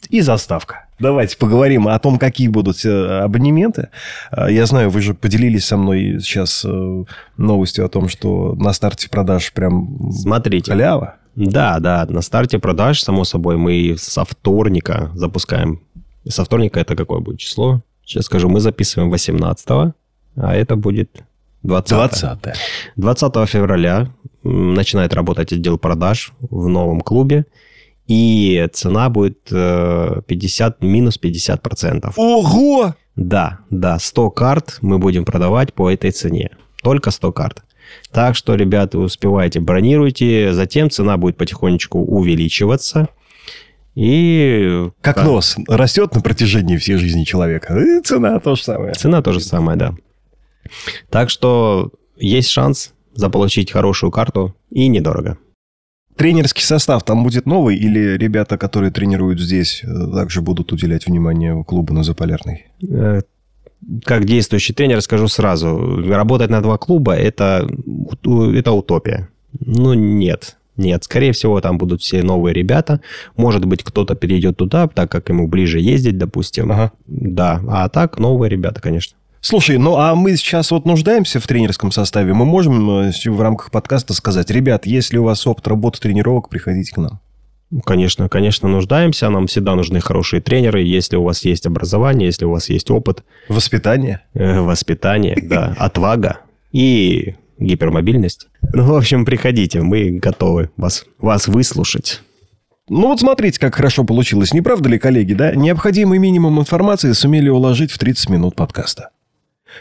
и 0.09 0.21
заставка. 0.21 0.85
Давайте 0.99 1.37
поговорим 1.37 1.87
о 1.87 1.99
том, 1.99 2.17
какие 2.17 2.47
будут 2.47 2.83
э, 2.83 3.19
абонементы. 3.19 3.89
Э, 4.31 4.47
Я 4.51 4.65
знаю, 4.65 4.89
вы 4.89 5.01
же 5.01 5.13
поделились 5.13 5.65
со 5.65 5.77
мной 5.77 6.17
сейчас 6.21 6.65
новостью 7.37 7.85
о 7.85 7.89
том, 7.89 8.09
что 8.09 8.55
на 8.55 8.73
старте 8.73 9.09
продаж 9.09 9.53
прям 9.53 10.11
Смотрите. 10.11 10.71
халява. 10.71 11.17
Да, 11.37 11.79
да, 11.79 12.05
на 12.09 12.21
старте 12.21 12.57
продаж, 12.57 13.03
само 13.03 13.23
собой, 13.23 13.57
мы 13.57 13.95
со 13.97 14.25
вторника 14.25 15.11
запускаем. 15.13 15.81
Со 16.27 16.43
вторника 16.43 16.79
это 16.79 16.95
какое 16.95 17.19
будет 17.19 17.39
число? 17.39 17.81
Сейчас 18.03 18.25
скажу, 18.25 18.49
мы 18.49 18.59
записываем 18.59 19.11
18 19.11 19.93
а 20.39 20.55
это 20.55 20.75
будет 20.75 21.23
20 21.61 21.89
20 21.89 22.39
20 22.95 23.49
февраля 23.49 24.07
начинает 24.43 25.13
работать 25.13 25.53
отдел 25.53 25.77
продаж 25.77 26.33
в 26.39 26.67
новом 26.67 27.01
клубе. 27.01 27.45
И 28.07 28.67
цена 28.73 29.09
будет 29.09 29.51
э, 29.51 30.21
50, 30.25 30.81
минус 30.81 31.19
50%. 31.21 32.13
Ого! 32.15 32.95
Да, 33.15 33.59
да, 33.69 33.99
100 33.99 34.31
карт 34.31 34.77
мы 34.81 34.97
будем 34.97 35.25
продавать 35.25 35.73
по 35.73 35.91
этой 35.91 36.11
цене. 36.11 36.51
Только 36.81 37.11
100 37.11 37.31
карт. 37.33 37.63
Так 38.11 38.35
что, 38.35 38.55
ребята, 38.55 38.99
успевайте, 38.99 39.59
бронируйте. 39.59 40.53
Затем 40.53 40.89
цена 40.89 41.17
будет 41.17 41.37
потихонечку 41.37 41.99
увеличиваться. 41.99 43.09
И... 43.95 44.89
Как 45.01 45.15
да, 45.15 45.23
нос 45.23 45.55
растет 45.67 46.13
на 46.13 46.21
протяжении 46.21 46.77
всей 46.77 46.97
жизни 46.97 47.23
человека. 47.23 47.77
И 47.79 48.01
цена 48.01 48.39
то 48.39 48.55
же 48.55 48.63
самое. 48.63 48.93
Цена 48.93 49.21
то 49.21 49.33
же 49.33 49.39
самое, 49.39 49.77
да. 49.77 49.95
Так 51.09 51.29
что 51.29 51.91
есть 52.17 52.49
шанс 52.49 52.93
заполучить 53.13 53.71
хорошую 53.71 54.11
карту 54.11 54.55
и 54.69 54.87
недорого. 54.87 55.37
Тренерский 56.15 56.63
состав 56.63 57.03
там 57.03 57.23
будет 57.23 57.45
новый 57.45 57.77
или 57.77 58.17
ребята, 58.17 58.57
которые 58.57 58.91
тренируют 58.91 59.39
здесь, 59.39 59.83
э, 59.83 59.87
также 60.13 60.41
будут 60.41 60.71
уделять 60.71 61.05
внимание 61.05 61.63
клубу 61.63 61.93
на 61.93 62.03
Заполярной? 62.03 62.67
Как 64.03 64.25
действующий 64.25 64.73
тренер, 64.73 65.01
скажу 65.01 65.27
сразу, 65.27 66.03
работать 66.07 66.49
на 66.49 66.61
два 66.61 66.77
клуба 66.77 67.13
это, 67.13 67.69
это 68.23 68.71
утопия. 68.71 69.29
Ну, 69.59 69.93
нет. 69.93 70.57
Нет, 70.77 71.03
скорее 71.03 71.31
всего, 71.31 71.59
там 71.59 71.77
будут 71.77 72.01
все 72.01 72.21
новые 72.21 72.53
ребята. 72.53 73.01
Может 73.35 73.65
быть, 73.65 73.83
кто-то 73.83 74.13
перейдет 74.13 74.57
туда, 74.57 74.87
так 74.87 75.11
как 75.11 75.29
ему 75.29 75.47
ближе 75.47 75.79
ездить, 75.79 76.17
допустим. 76.17 76.71
Ага. 76.71 76.91
Да, 77.07 77.61
а 77.67 77.89
так 77.89 78.19
новые 78.19 78.49
ребята, 78.49 78.79
конечно. 78.79 79.17
Слушай, 79.41 79.77
ну 79.77 79.97
а 79.97 80.13
мы 80.13 80.35
сейчас 80.35 80.71
вот 80.71 80.85
нуждаемся 80.85 81.39
в 81.39 81.47
тренерском 81.47 81.91
составе. 81.91 82.33
Мы 82.33 82.45
можем 82.45 83.07
э, 83.07 83.11
в 83.25 83.41
рамках 83.41 83.71
подкаста 83.71 84.13
сказать, 84.13 84.51
ребят, 84.51 84.85
если 84.85 85.17
у 85.17 85.23
вас 85.23 85.45
опыт 85.47 85.67
работы 85.67 85.99
тренировок, 85.99 86.49
приходите 86.49 86.93
к 86.93 86.97
нам. 86.97 87.19
Конечно, 87.85 88.29
конечно, 88.29 88.69
нуждаемся. 88.69 89.29
Нам 89.29 89.47
всегда 89.47 89.75
нужны 89.75 89.99
хорошие 89.99 90.41
тренеры. 90.41 90.83
Если 90.83 91.17
у 91.17 91.23
вас 91.23 91.43
есть 91.43 91.65
образование, 91.65 92.27
если 92.27 92.45
у 92.45 92.51
вас 92.51 92.69
есть 92.69 92.89
опыт, 92.89 93.23
Воспитание. 93.49 94.21
э, 94.33 94.61
воспитание, 94.61 95.37
да, 95.41 95.75
отвага 95.79 96.39
и 96.71 97.35
гипермобильность. 97.59 98.47
Ну, 98.73 98.85
в 98.85 98.95
общем, 98.95 99.25
приходите, 99.25 99.81
мы 99.81 100.11
готовы 100.11 100.69
вас, 100.77 101.05
вас 101.19 101.47
выслушать. 101.47 102.21
Ну 102.89 103.07
вот 103.07 103.19
смотрите, 103.19 103.59
как 103.59 103.75
хорошо 103.75 104.05
получилось. 104.05 104.53
Не 104.53 104.61
правда 104.61 104.87
ли, 104.87 104.97
коллеги, 104.97 105.33
да? 105.33 105.53
Необходимый 105.53 106.19
минимум 106.19 106.59
информации 106.59 107.11
сумели 107.11 107.49
уложить 107.49 107.91
в 107.91 107.97
30 107.97 108.29
минут 108.29 108.55
подкаста. 108.55 109.09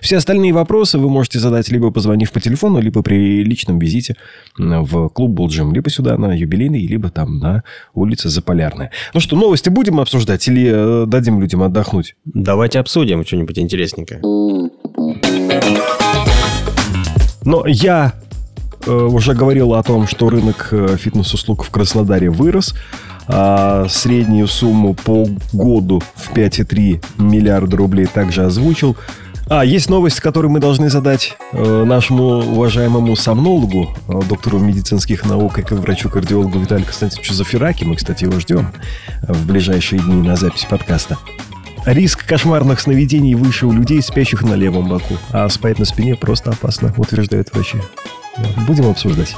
Все 0.01 0.17
остальные 0.17 0.53
вопросы 0.53 0.99
вы 0.99 1.09
можете 1.09 1.39
задать 1.39 1.69
либо 1.69 1.91
позвонив 1.91 2.33
по 2.33 2.41
телефону, 2.41 2.81
либо 2.81 3.03
при 3.03 3.43
личном 3.45 3.79
визите 3.79 4.17
в 4.57 5.09
клуб 5.09 5.31
Булджим, 5.31 5.73
либо 5.73 5.91
сюда 5.91 6.17
на 6.17 6.33
юбилейный, 6.35 6.87
либо 6.87 7.11
там 7.11 7.39
на 7.39 7.63
улице 7.95 8.29
Заполярная. 8.29 8.91
Ну 9.15 9.21
что, 9.21 9.37
новости 9.37 9.69
будем 9.69 10.01
обсуждать 10.01 10.47
или 10.49 10.71
э, 10.73 11.07
дадим 11.07 11.41
людям 11.41 11.63
отдохнуть? 11.63 12.17
Давайте 12.25 12.79
обсудим 12.79 13.25
что-нибудь 13.25 13.59
интересненькое. 13.59 14.21
Но 17.45 17.65
я 17.67 18.13
э, 18.87 18.93
уже 18.93 19.35
говорил 19.35 19.75
о 19.75 19.83
том, 19.83 20.07
что 20.07 20.29
рынок 20.31 20.69
э, 20.73 20.97
фитнес-услуг 20.99 21.65
в 21.65 21.71
Краснодаре 21.71 22.29
вырос. 22.29 22.75
А 23.29 23.89
среднюю 23.89 24.47
сумму 24.47 24.95
по 24.95 25.27
году 25.53 26.01
в 26.15 26.33
5,3 26.33 27.05
миллиарда 27.19 27.77
рублей 27.77 28.07
также 28.07 28.45
озвучил. 28.45 28.97
А, 29.49 29.65
есть 29.65 29.89
новость, 29.89 30.19
которую 30.19 30.51
мы 30.51 30.59
должны 30.59 30.91
задать 30.91 31.37
э, 31.53 31.85
нашему 31.85 32.25
уважаемому 32.25 33.15
сомнологу, 33.15 33.95
э, 34.09 34.21
доктору 34.29 34.59
медицинских 34.59 35.25
наук 35.25 35.61
и 35.61 35.75
врачу-кардиологу 35.75 36.59
Виталию 36.59 36.85
Константиновичу 36.85 37.33
Зафираки. 37.33 37.85
Мы, 37.85 37.95
кстати, 37.95 38.25
его 38.25 38.41
ждем 38.41 38.73
в 39.23 39.47
ближайшие 39.47 40.01
дни 40.01 40.21
на 40.27 40.35
запись 40.35 40.67
подкаста. 40.69 41.17
Риск 41.85 42.27
кошмарных 42.27 42.81
сновидений 42.81 43.37
выше 43.37 43.67
у 43.67 43.73
людей, 43.73 44.03
спящих 44.03 44.43
на 44.43 44.55
левом 44.55 44.89
боку, 44.89 45.15
а 45.31 45.49
спать 45.49 45.79
на 45.79 45.85
спине 45.85 46.17
просто 46.17 46.51
опасно, 46.51 46.93
утверждают 46.97 47.55
врачи. 47.55 47.79
Будем 48.67 48.87
обсуждать? 48.87 49.37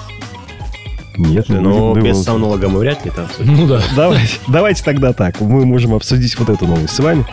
Нет, 1.18 1.48
не 1.48 1.57
Но 1.59 1.90
будем. 1.90 2.04
без 2.04 2.12
Думал, 2.12 2.24
сомнолога 2.24 2.68
мы 2.68 2.78
вряд 2.81 3.04
ли 3.04 3.11
обсудим. 3.16 3.54
Ну 3.57 3.66
да. 3.66 3.83
Давайте, 3.96 4.35
давайте 4.48 4.85
тогда 4.85 5.12
так. 5.12 5.40
Мы 5.40 5.66
можем 5.66 5.94
обсудить 5.94 6.38
вот 6.38 6.48
эту 6.48 6.66
новость 6.66 6.94
с 6.94 6.98
вами. 7.00 7.26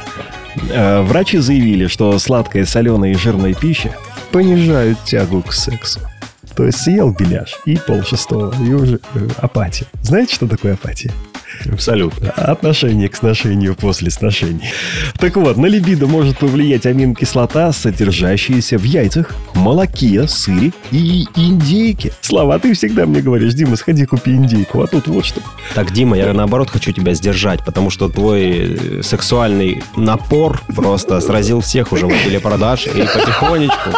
Э, 0.71 1.02
Врачи 1.02 1.38
заявили, 1.38 1.88
что 1.88 2.17
сладкая, 2.19 2.65
соленая 2.65 3.12
и 3.12 3.15
жирная 3.15 3.54
пища 3.54 3.91
понижают 4.32 4.98
тягу 5.04 5.41
к 5.43 5.54
сексу. 5.54 6.00
То 6.56 6.63
есть 6.65 6.80
съел 6.80 7.12
беляш 7.12 7.60
и 7.65 7.78
пол 7.78 8.04
шестого, 8.04 8.54
и 8.63 8.74
уже 8.74 9.00
э, 9.13 9.28
апатия. 9.38 9.86
Знаете, 10.02 10.34
что 10.36 10.48
такое 10.48 10.74
апатия? 10.74 11.12
Абсолютно. 11.72 12.30
Отношение 12.32 13.10
к 13.10 13.15
сношению 13.15 13.76
после 13.76 14.12
сношения. 14.12 14.72
Так 15.18 15.36
вот, 15.36 15.58
на 15.58 15.65
либидо 15.65 16.08
может 16.08 16.38
повлиять 16.38 16.86
аминокислота, 16.86 17.72
содержащаяся 17.72 18.78
в 18.78 18.84
яйцах, 18.84 19.36
молоке, 19.54 20.28
сыре 20.28 20.72
и 20.91 21.26
индейке. 21.36 22.12
Слава, 22.22 22.60
ты 22.60 22.74
всегда 22.74 23.06
мне 23.06 23.22
говоришь, 23.22 23.54
Дима, 23.54 23.76
сходи 23.76 24.06
купи 24.06 24.32
индейку, 24.32 24.82
а 24.82 24.88
тут 24.88 25.08
вот 25.08 25.26
что. 25.26 25.41
Так, 25.74 25.91
Дима, 25.91 26.18
я 26.18 26.34
наоборот 26.34 26.70
хочу 26.70 26.91
тебя 26.91 27.13
сдержать, 27.13 27.63
потому 27.65 27.89
что 27.89 28.10
твой 28.10 28.78
э, 28.78 29.02
сексуальный 29.02 29.84
напор 29.96 30.62
просто 30.76 31.20
сразил 31.22 31.62
всех 31.62 31.91
уже 31.91 32.08
в 32.08 32.24
телепродаж 32.24 32.88
и 32.88 33.02
потихонечку, 33.02 33.89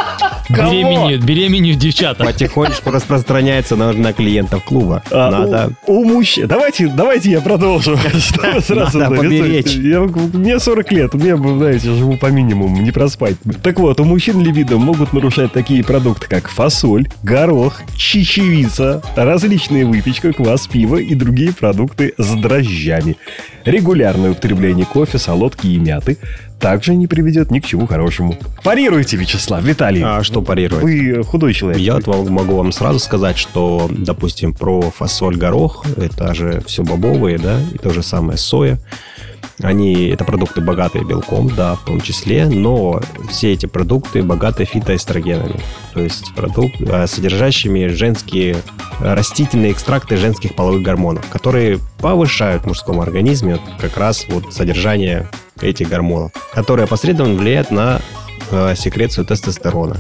Беременеют, 0.50 1.24
беременеют 1.24 1.80
девчата. 1.80 2.24
потихонечку 2.24 2.92
распространяется 2.92 3.76
на, 3.76 3.94
на 3.94 4.14
клиентов 4.14 4.64
клуба. 4.64 5.04
А, 5.12 5.32
Надо... 5.32 5.74
У, 5.86 6.02
у 6.02 6.04
мужчин. 6.06 6.48
Давайте, 6.48 6.88
давайте 6.88 7.32
я 7.32 7.42
продолжу. 7.42 7.98
Сразу 8.62 8.98
Надо 9.00 9.16
поберечь. 9.16 9.76
Я- 9.76 10.02
мне 10.02 10.60
40 10.60 10.92
лет, 10.92 11.14
вы 11.14 11.58
знаете, 11.58 11.88
живу 11.94 12.18
по 12.18 12.28
минимуму, 12.28 12.78
не 12.82 12.92
проспать. 12.92 13.36
Так 13.64 13.80
вот, 13.80 14.00
у 14.00 14.06
мужчин 14.06 14.42
либидо 14.42 14.78
могут 14.78 15.14
нарушать 15.14 15.52
такие 15.52 15.84
продукты, 15.84 16.28
как 16.28 16.48
фасоль, 16.48 17.08
горох, 17.24 17.82
чечевица, 17.96 19.02
различные 19.16 19.86
выпечка, 19.86 20.34
квас, 20.34 20.68
пиво 20.68 20.98
и 20.98 21.16
другие 21.16 21.54
продукты 21.54 22.14
с 22.18 22.34
дрожжами. 22.34 23.18
Регулярное 23.66 24.32
употребление 24.32 24.86
кофе, 24.86 25.18
солодки 25.18 25.68
и 25.68 25.78
мяты 25.78 26.18
также 26.60 26.96
не 26.96 27.08
приведет 27.08 27.52
ни 27.52 27.60
к 27.60 27.66
чему 27.66 27.88
хорошему. 27.88 28.38
Парируйте, 28.64 29.18
Вячеслав, 29.18 29.64
Виталий. 29.64 30.02
А 30.04 30.24
что 30.24 30.42
парировать? 30.42 30.84
Вы 30.84 31.24
худой 31.24 31.54
человек. 31.54 31.80
Я 31.82 32.00
вам- 32.06 32.30
могу 32.32 32.56
вам 32.56 32.72
сразу 32.72 33.00
сказать, 33.00 33.38
что, 33.38 33.90
допустим, 33.90 34.54
про 34.54 34.82
фасоль, 34.92 35.38
горох, 35.38 35.86
это 35.98 36.34
же 36.34 36.62
все 36.66 36.84
бобовые, 36.84 37.38
да, 37.38 37.60
и 37.74 37.78
то 37.78 37.92
же 37.92 38.02
самое 38.04 38.38
соя. 38.38 38.80
Они, 39.64 40.10
это 40.10 40.24
продукты 40.24 40.62
богатые 40.62 41.04
белком, 41.04 41.50
да, 41.50 41.76
в 41.76 41.86
том 41.86 42.00
числе, 42.00 42.46
но 42.48 43.02
все 43.32 43.54
эти 43.54 43.66
продукты 43.66 44.22
богаты 44.22 44.66
фитоэстрогенами, 44.66 45.60
то 45.96 46.00
есть 46.02 46.32
продукт, 46.36 46.76
э, 46.80 47.08
содержащими 47.08 47.88
женские 47.88 48.58
растительные 49.00 49.72
экстракты 49.72 50.18
женских 50.18 50.56
половых 50.56 50.82
гормонов, 50.82 51.28
которые 51.30 51.80
повышают 52.00 52.64
в 52.64 52.68
мужском 52.68 53.00
организме 53.02 53.60
как 53.80 53.98
раз 53.98 54.26
вот 54.30 54.54
содержание 54.54 55.28
этих 55.62 55.90
гормонов, 55.90 56.32
которые 56.54 56.88
посредственно 56.88 57.34
влияют 57.34 57.72
на 57.72 58.02
э, 58.52 58.76
секрецию 58.76 59.26
тестостерона 59.26 59.98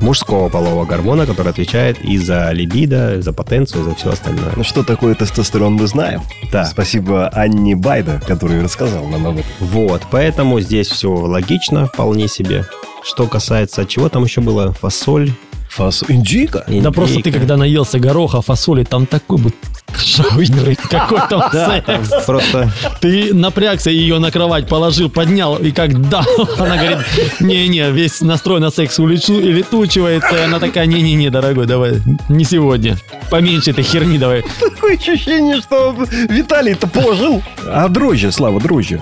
мужского 0.00 0.48
полового 0.48 0.84
гормона, 0.84 1.26
который 1.26 1.48
отвечает 1.48 2.00
и 2.04 2.18
за 2.18 2.50
либидо, 2.52 3.20
за 3.22 3.32
потенцию, 3.32 3.82
и 3.82 3.84
за 3.84 3.94
все 3.94 4.10
остальное. 4.10 4.52
Ну, 4.56 4.64
что 4.64 4.82
такое 4.82 5.14
тестостерон, 5.14 5.74
мы 5.74 5.86
знаем. 5.86 6.22
Да. 6.52 6.64
Спасибо 6.64 7.28
Анне 7.28 7.74
Байда, 7.74 8.20
который 8.26 8.62
рассказал 8.62 9.06
нам 9.06 9.26
об 9.26 9.38
этом. 9.38 9.50
Вот, 9.60 10.02
поэтому 10.10 10.60
здесь 10.60 10.88
все 10.88 11.08
логично, 11.10 11.86
вполне 11.86 12.28
себе. 12.28 12.66
Что 13.02 13.26
касается, 13.26 13.84
чего 13.86 14.08
там 14.08 14.24
еще 14.24 14.40
было? 14.40 14.72
Фасоль, 14.72 15.32
Фас... 15.74 16.04
Индейка? 16.06 16.64
Да 16.68 16.92
просто 16.92 17.20
ты, 17.20 17.32
когда 17.32 17.56
наелся 17.56 17.98
гороха, 17.98 18.42
фасоли, 18.42 18.84
там 18.84 19.06
такой 19.06 19.38
бы 19.38 19.52
шауер, 19.98 20.76
какой 20.90 21.20
там 21.28 21.50
секс. 21.50 22.24
просто 22.24 22.72
Ты 23.00 23.34
напрягся, 23.34 23.90
ее 23.90 24.20
на 24.20 24.30
кровать 24.30 24.68
положил, 24.68 25.10
поднял, 25.10 25.56
и 25.56 25.72
как 25.72 26.08
да, 26.08 26.24
она 26.58 26.76
говорит, 26.76 26.98
не-не, 27.40 27.90
весь 27.90 28.20
настрой 28.20 28.60
на 28.60 28.70
секс 28.70 29.00
улечу, 29.00 29.34
и 29.34 29.52
летучивается, 29.52 30.36
и 30.36 30.40
она 30.42 30.60
такая, 30.60 30.86
не-не-не, 30.86 31.30
дорогой, 31.30 31.66
давай, 31.66 32.00
не 32.28 32.44
сегодня, 32.44 32.96
поменьше 33.28 33.72
этой 33.72 33.82
херни 33.82 34.16
давай. 34.16 34.44
Такое 34.60 34.96
ощущение, 34.96 35.56
что 35.56 35.96
Виталий-то 36.28 36.86
пожил. 36.86 37.42
А 37.66 37.88
дрожжи, 37.88 38.30
Слава, 38.30 38.60
дрожжи. 38.60 39.00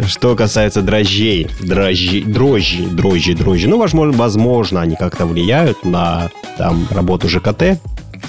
Что 0.00 0.34
касается 0.34 0.82
дрожжей, 0.82 1.48
дрожжи, 1.60 2.22
дрожжи, 2.22 2.84
дрожжи, 2.86 3.34
дрожжи, 3.34 3.68
ну, 3.68 3.78
возможно, 3.78 4.16
возможно, 4.16 4.80
они 4.80 4.96
как-то 4.96 5.24
влияют 5.24 5.84
на 5.84 6.30
там 6.58 6.86
работу 6.90 7.28
ЖКТ. 7.28 7.78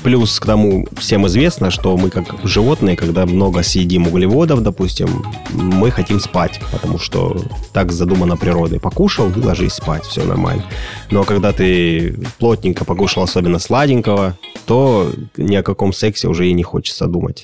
Плюс 0.04 0.40
к 0.40 0.46
тому 0.46 0.86
всем 0.98 1.26
известно, 1.26 1.72
что 1.72 1.98
мы 1.98 2.10
как 2.12 2.26
животные, 2.44 2.96
когда 2.96 3.26
много 3.26 3.64
съедим 3.64 4.08
углеводов, 4.08 4.62
допустим, 4.62 5.24
мы 5.52 5.90
хотим 5.90 6.20
спать, 6.20 6.60
потому 6.72 7.00
что 7.00 7.42
так 7.74 7.92
задумано 7.92 8.38
природой. 8.38 8.80
Покушал, 8.80 9.32
ложись 9.36 9.74
спать, 9.74 10.04
все 10.04 10.24
нормально. 10.24 10.64
Но 11.10 11.24
когда 11.24 11.54
ты 11.54 12.20
плотненько 12.38 12.86
покушал, 12.86 13.24
особенно 13.24 13.58
сладенького, 13.58 14.38
то 14.68 15.12
ни 15.38 15.56
о 15.56 15.64
каком 15.64 15.94
сексе 15.94 16.28
уже 16.28 16.50
и 16.50 16.54
не 16.54 16.64
хочется 16.64 17.08
думать. 17.08 17.44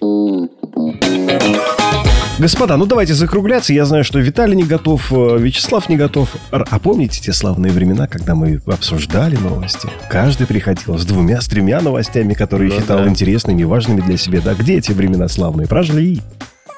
Господа, 2.42 2.76
ну 2.76 2.88
давайте 2.88 3.14
закругляться. 3.14 3.72
Я 3.72 3.86
знаю, 3.86 4.04
что 4.04 4.18
Виталий 4.18 4.56
не 4.56 4.64
готов, 4.64 5.14
э, 5.14 5.38
Вячеслав 5.38 5.88
не 5.90 5.96
готов. 5.96 6.28
А 6.50 6.80
помните 6.80 7.22
те 7.22 7.34
славные 7.34 7.72
времена, 7.72 8.08
когда 8.08 8.34
мы 8.34 8.60
обсуждали 8.66 9.36
новости? 9.36 9.88
Каждый 10.10 10.48
приходил 10.48 10.98
с 10.98 11.06
двумя, 11.06 11.40
с 11.40 11.48
тремя 11.48 11.82
новостями, 11.82 12.34
которые 12.34 12.72
Ну 12.72 12.80
считал 12.80 12.98
да. 13.04 13.08
интересными 13.08 13.62
и 13.62 13.66
важными 13.66 14.02
для 14.02 14.18
себя. 14.18 14.42
Да 14.42 14.56
где 14.56 14.80
эти 14.80 14.92
времена 14.92 15.28
славные? 15.28 15.68
Прожили. 15.68 16.20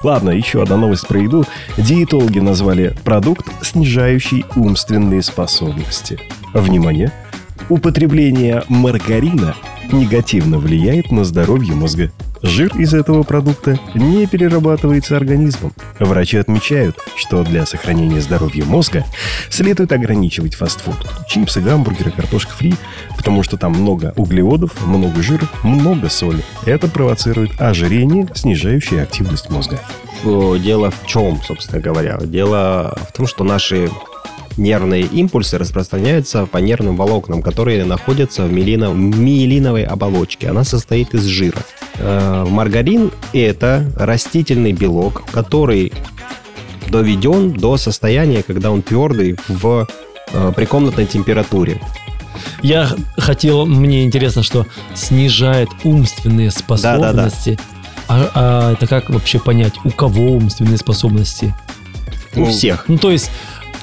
Ладно, 0.02 0.28
еще 0.28 0.62
одна 0.62 0.76
новость 0.76 1.08
про 1.08 1.18
еду. 1.18 1.46
Диетологи 1.78 2.40
назвали 2.40 2.94
продукт, 3.02 3.46
снижающий 3.62 4.44
умственные 4.56 5.22
способности. 5.22 6.20
Внимание! 6.52 7.10
Употребление 7.70 8.64
маргарина 8.68 9.54
негативно 9.90 10.58
влияет 10.58 11.10
на 11.10 11.24
здоровье 11.24 11.74
мозга. 11.74 12.12
Жир 12.46 12.76
из 12.78 12.92
этого 12.92 13.22
продукта 13.22 13.80
не 13.94 14.26
перерабатывается 14.26 15.16
организмом. 15.16 15.72
Врачи 15.98 16.36
отмечают, 16.36 16.98
что 17.16 17.42
для 17.42 17.64
сохранения 17.64 18.20
здоровья 18.20 18.66
мозга 18.66 19.06
следует 19.48 19.92
ограничивать 19.92 20.54
фастфуд. 20.54 20.94
Чипсы, 21.26 21.62
гамбургеры, 21.62 22.10
картошка 22.10 22.52
фри, 22.52 22.74
потому 23.16 23.42
что 23.42 23.56
там 23.56 23.72
много 23.72 24.12
углеводов, 24.16 24.86
много 24.86 25.22
жира, 25.22 25.48
много 25.62 26.10
соли. 26.10 26.44
Это 26.66 26.86
провоцирует 26.86 27.58
ожирение, 27.58 28.28
снижающее 28.34 29.02
активность 29.02 29.48
мозга. 29.48 29.80
Дело 30.22 30.90
в 30.90 31.06
чем, 31.06 31.40
собственно 31.42 31.80
говоря? 31.80 32.18
Дело 32.18 32.94
в 33.08 33.12
том, 33.16 33.26
что 33.26 33.42
наши 33.44 33.88
нервные 34.56 35.02
импульсы 35.02 35.58
распространяются 35.58 36.46
по 36.46 36.58
нервным 36.58 36.96
волокнам, 36.96 37.42
которые 37.42 37.84
находятся 37.84 38.44
в, 38.44 38.52
миелино- 38.52 38.90
в 38.90 38.96
миелиновой 38.96 39.84
оболочке. 39.84 40.48
Она 40.48 40.64
состоит 40.64 41.14
из 41.14 41.24
жира. 41.24 41.58
Э, 41.98 42.44
Маргарин– 42.48 43.10
это 43.32 43.90
растительный 43.96 44.72
белок, 44.72 45.24
который 45.30 45.92
доведен 46.88 47.52
до 47.52 47.76
состояния, 47.76 48.42
когда 48.42 48.70
он 48.70 48.82
твердый 48.82 49.36
в 49.48 49.88
э, 50.32 50.52
при 50.54 50.64
комнатной 50.64 51.06
температуре. 51.06 51.80
Я 52.62 52.90
хотел, 53.18 53.66
мне 53.66 54.04
интересно, 54.04 54.42
что 54.42 54.66
снижает 54.94 55.68
умственные 55.84 56.50
способности. 56.50 57.58
А, 58.08 58.30
а 58.34 58.72
это 58.72 58.86
как 58.86 59.10
вообще 59.10 59.38
понять, 59.38 59.74
у 59.84 59.90
кого 59.90 60.32
умственные 60.32 60.78
способности? 60.78 61.54
У 62.36 62.40
Ну, 62.40 62.46
всех. 62.46 62.84
Ну, 62.88 62.98
то 62.98 63.10
есть, 63.10 63.30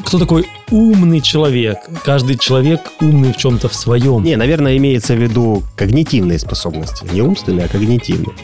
кто 0.05 0.19
такой 0.19 0.45
умный 0.69 1.21
человек? 1.21 1.79
Каждый 2.03 2.37
человек 2.37 2.81
умный 3.01 3.33
в 3.33 3.37
чем-то 3.37 3.69
в 3.69 3.73
своем. 3.75 4.23
Не, 4.23 4.35
наверное, 4.35 4.77
имеется 4.77 5.13
в 5.15 5.21
виду 5.21 5.63
когнитивные 5.75 6.39
способности. 6.39 7.05
Не 7.11 7.21
умственные, 7.21 7.65
а 7.65 7.69
когнитивные. 7.69 8.35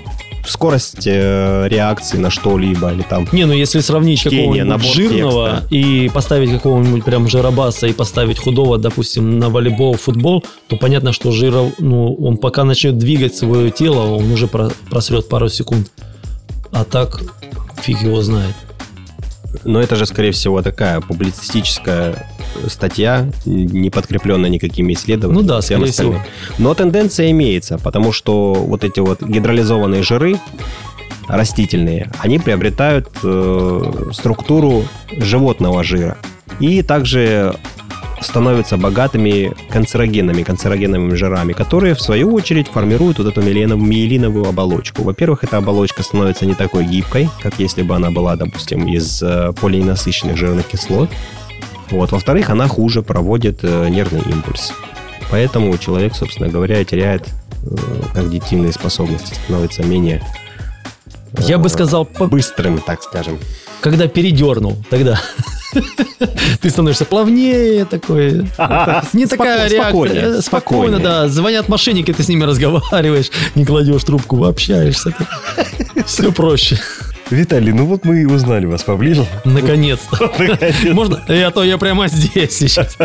Скорость 0.46 1.06
э, 1.06 1.68
реакции 1.70 2.18
на 2.18 2.30
что-либо 2.30 2.94
или 2.94 3.02
там 3.02 3.28
Не, 3.34 3.44
ну 3.46 3.52
если 3.52 3.82
сравнить 3.82 4.24
какого-нибудь 4.24 4.82
жирного 4.94 5.50
текста. 5.50 5.76
и 5.76 6.10
поставить 6.10 6.52
какого-нибудь 6.52 7.04
прям 7.04 7.28
жиробаса 7.28 7.88
и 7.88 7.92
поставить 7.92 8.40
худого, 8.40 8.78
допустим, 8.78 9.40
на 9.40 9.50
волейбол, 9.50 9.96
футбол, 9.98 10.46
то 10.68 10.78
понятно, 10.78 11.12
что 11.12 11.32
жиров, 11.32 11.74
ну, 11.80 12.14
он 12.16 12.38
пока 12.38 12.64
начнет 12.64 12.98
двигать 12.98 13.36
свое 13.36 13.72
тело, 13.72 14.16
он 14.16 14.32
уже 14.32 14.48
про- 14.48 14.72
просрет 14.90 15.28
пару 15.28 15.50
секунд. 15.50 15.92
А 16.72 16.86
так, 16.86 17.22
фиг 17.82 18.02
его 18.02 18.22
знает. 18.22 18.56
Но 19.64 19.82
это 19.82 19.96
же, 19.96 20.06
скорее 20.06 20.32
всего, 20.32 20.62
такая 20.62 21.02
публицистическая 21.02 22.28
статья, 22.68 23.30
не 23.46 23.90
подкрепленная 23.90 24.50
никакими 24.50 24.94
исследованиями. 24.94 25.42
Ну 25.42 25.48
да, 25.48 25.62
скорее 25.62 25.86
остальным. 25.86 26.22
Но 26.58 26.74
тенденция 26.74 27.32
имеется, 27.32 27.78
потому 27.78 28.12
что 28.12 28.54
вот 28.54 28.84
эти 28.84 29.00
вот 29.00 29.22
гидролизованные 29.22 30.04
жиры 30.04 30.38
растительные, 31.28 32.10
они 32.20 32.40
приобретают 32.40 33.10
э, 33.24 34.10
структуру 34.14 34.86
животного 35.12 35.84
жира. 35.84 36.18
И 36.60 36.82
также 36.82 37.56
становятся 38.22 38.78
богатыми 38.78 39.54
канцерогенами, 39.70 40.44
канцерогенными 40.44 41.14
жирами, 41.16 41.54
которые, 41.54 41.94
в 41.96 42.02
свою 42.02 42.34
очередь, 42.34 42.68
формируют 42.68 43.20
вот 43.20 43.28
эту 43.28 43.42
миелинов- 43.42 43.78
миелиновую 43.80 44.48
оболочку. 44.48 45.04
Во-первых, 45.04 45.44
эта 45.44 45.58
оболочка 45.58 46.04
становится 46.04 46.46
не 46.46 46.56
такой 46.56 46.86
гибкой, 46.86 47.30
как 47.42 47.60
если 47.60 47.84
бы 47.84 47.96
она 47.96 48.12
была, 48.12 48.36
допустим, 48.36 48.88
из 48.88 49.22
э, 49.22 49.54
полиненасыщенных 49.62 50.36
жирных 50.38 50.68
кислот. 50.68 51.10
Вот. 51.92 52.12
Во-вторых, 52.12 52.50
она 52.50 52.68
хуже 52.68 53.02
проводит 53.04 53.60
э, 53.64 53.88
нервный 53.90 54.22
импульс. 54.22 54.74
Поэтому 55.30 55.78
человек, 55.78 56.16
собственно 56.16 56.50
говоря, 56.50 56.84
теряет 56.84 57.28
э, 57.28 57.76
когнитивные 58.14 58.72
способности, 58.72 59.34
становится 59.34 59.84
менее 59.84 60.22
Я 61.40 61.58
бы 61.58 61.70
сказал, 61.70 62.06
быстрым, 62.20 62.80
так 62.80 63.04
скажем. 63.04 63.38
когда 63.82 64.08
передернул, 64.08 64.78
тогда 64.90 65.20
ты 66.62 66.70
становишься 66.70 67.06
плавнее 67.06 67.86
такой. 67.86 68.48
Не 69.14 69.26
такая 69.26 69.70
реакция. 69.70 70.38
Э, 70.38 70.42
Спокойно, 70.42 71.00
да. 71.00 71.28
Звонят 71.28 71.70
мошенники, 71.70 72.14
ты 72.14 72.24
с 72.24 72.28
ними 72.28 72.44
разговариваешь, 72.44 73.32
не 73.56 73.66
кладешь 73.66 74.04
трубку, 74.04 74.44
общаешься. 74.46 75.14
Все 76.06 76.32
проще. 76.32 76.80
Виталий, 77.30 77.74
ну 77.74 77.86
вот 77.86 78.06
мы 78.06 78.22
и 78.22 78.26
узнали 78.26 78.66
вас 78.66 78.84
поближе. 78.84 79.26
Наконец-то. 79.44 80.32
Можно? 80.94 81.22
А 81.28 81.52
то 81.52 81.64
я 81.64 81.78
прямо 81.78 82.08
здесь 82.08 82.58
сейчас. 82.58 82.98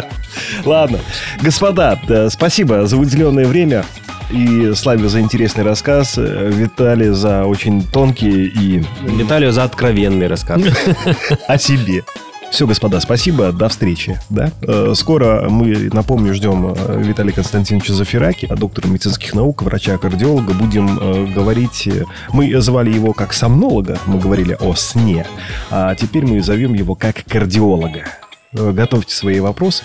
Ладно. 0.64 1.00
Господа, 1.40 1.98
да, 2.06 2.30
спасибо 2.30 2.86
за 2.86 2.96
выделенное 2.96 3.46
время. 3.46 3.84
И 4.30 4.72
Славе 4.74 5.08
за 5.08 5.20
интересный 5.20 5.62
рассказ, 5.64 6.14
э, 6.16 6.50
Виталий 6.50 7.10
за 7.10 7.44
очень 7.44 7.86
тонкие 7.86 8.46
и 8.46 8.82
Виталию 9.02 9.52
за 9.52 9.64
откровенный 9.64 10.26
рассказ. 10.26 10.62
о 11.48 11.58
себе. 11.58 12.04
Все, 12.52 12.66
господа, 12.66 13.00
спасибо, 13.00 13.50
до 13.50 13.70
встречи. 13.70 14.20
Да? 14.28 14.52
Э, 14.60 14.92
Скоро 14.94 15.48
мы, 15.48 15.88
напомню, 15.90 16.34
ждем 16.34 16.74
э, 16.76 17.02
Виталия 17.02 17.32
Константиновича 17.32 17.94
Зафираки, 17.94 18.46
доктора 18.46 18.88
медицинских 18.88 19.32
наук, 19.32 19.62
врача-кардиолога. 19.62 20.52
Будем 20.52 20.98
э, 21.00 21.32
говорить... 21.32 21.88
Мы 22.34 22.60
звали 22.60 22.92
его 22.92 23.14
как 23.14 23.32
сомнолога, 23.32 23.98
мы 24.04 24.18
говорили 24.18 24.54
о 24.60 24.74
сне, 24.74 25.26
а 25.70 25.94
теперь 25.94 26.26
мы 26.26 26.42
зовем 26.42 26.74
его 26.74 26.94
как 26.94 27.24
кардиолога. 27.24 28.04
Готовьте 28.52 29.14
свои 29.14 29.40
вопросы. 29.40 29.84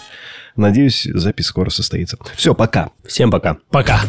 Надеюсь, 0.58 1.08
запись 1.14 1.46
скоро 1.46 1.70
состоится. 1.70 2.18
Все, 2.36 2.54
пока. 2.54 2.90
Всем 3.06 3.32
пока. 3.32 3.58
Пока. 3.72 4.02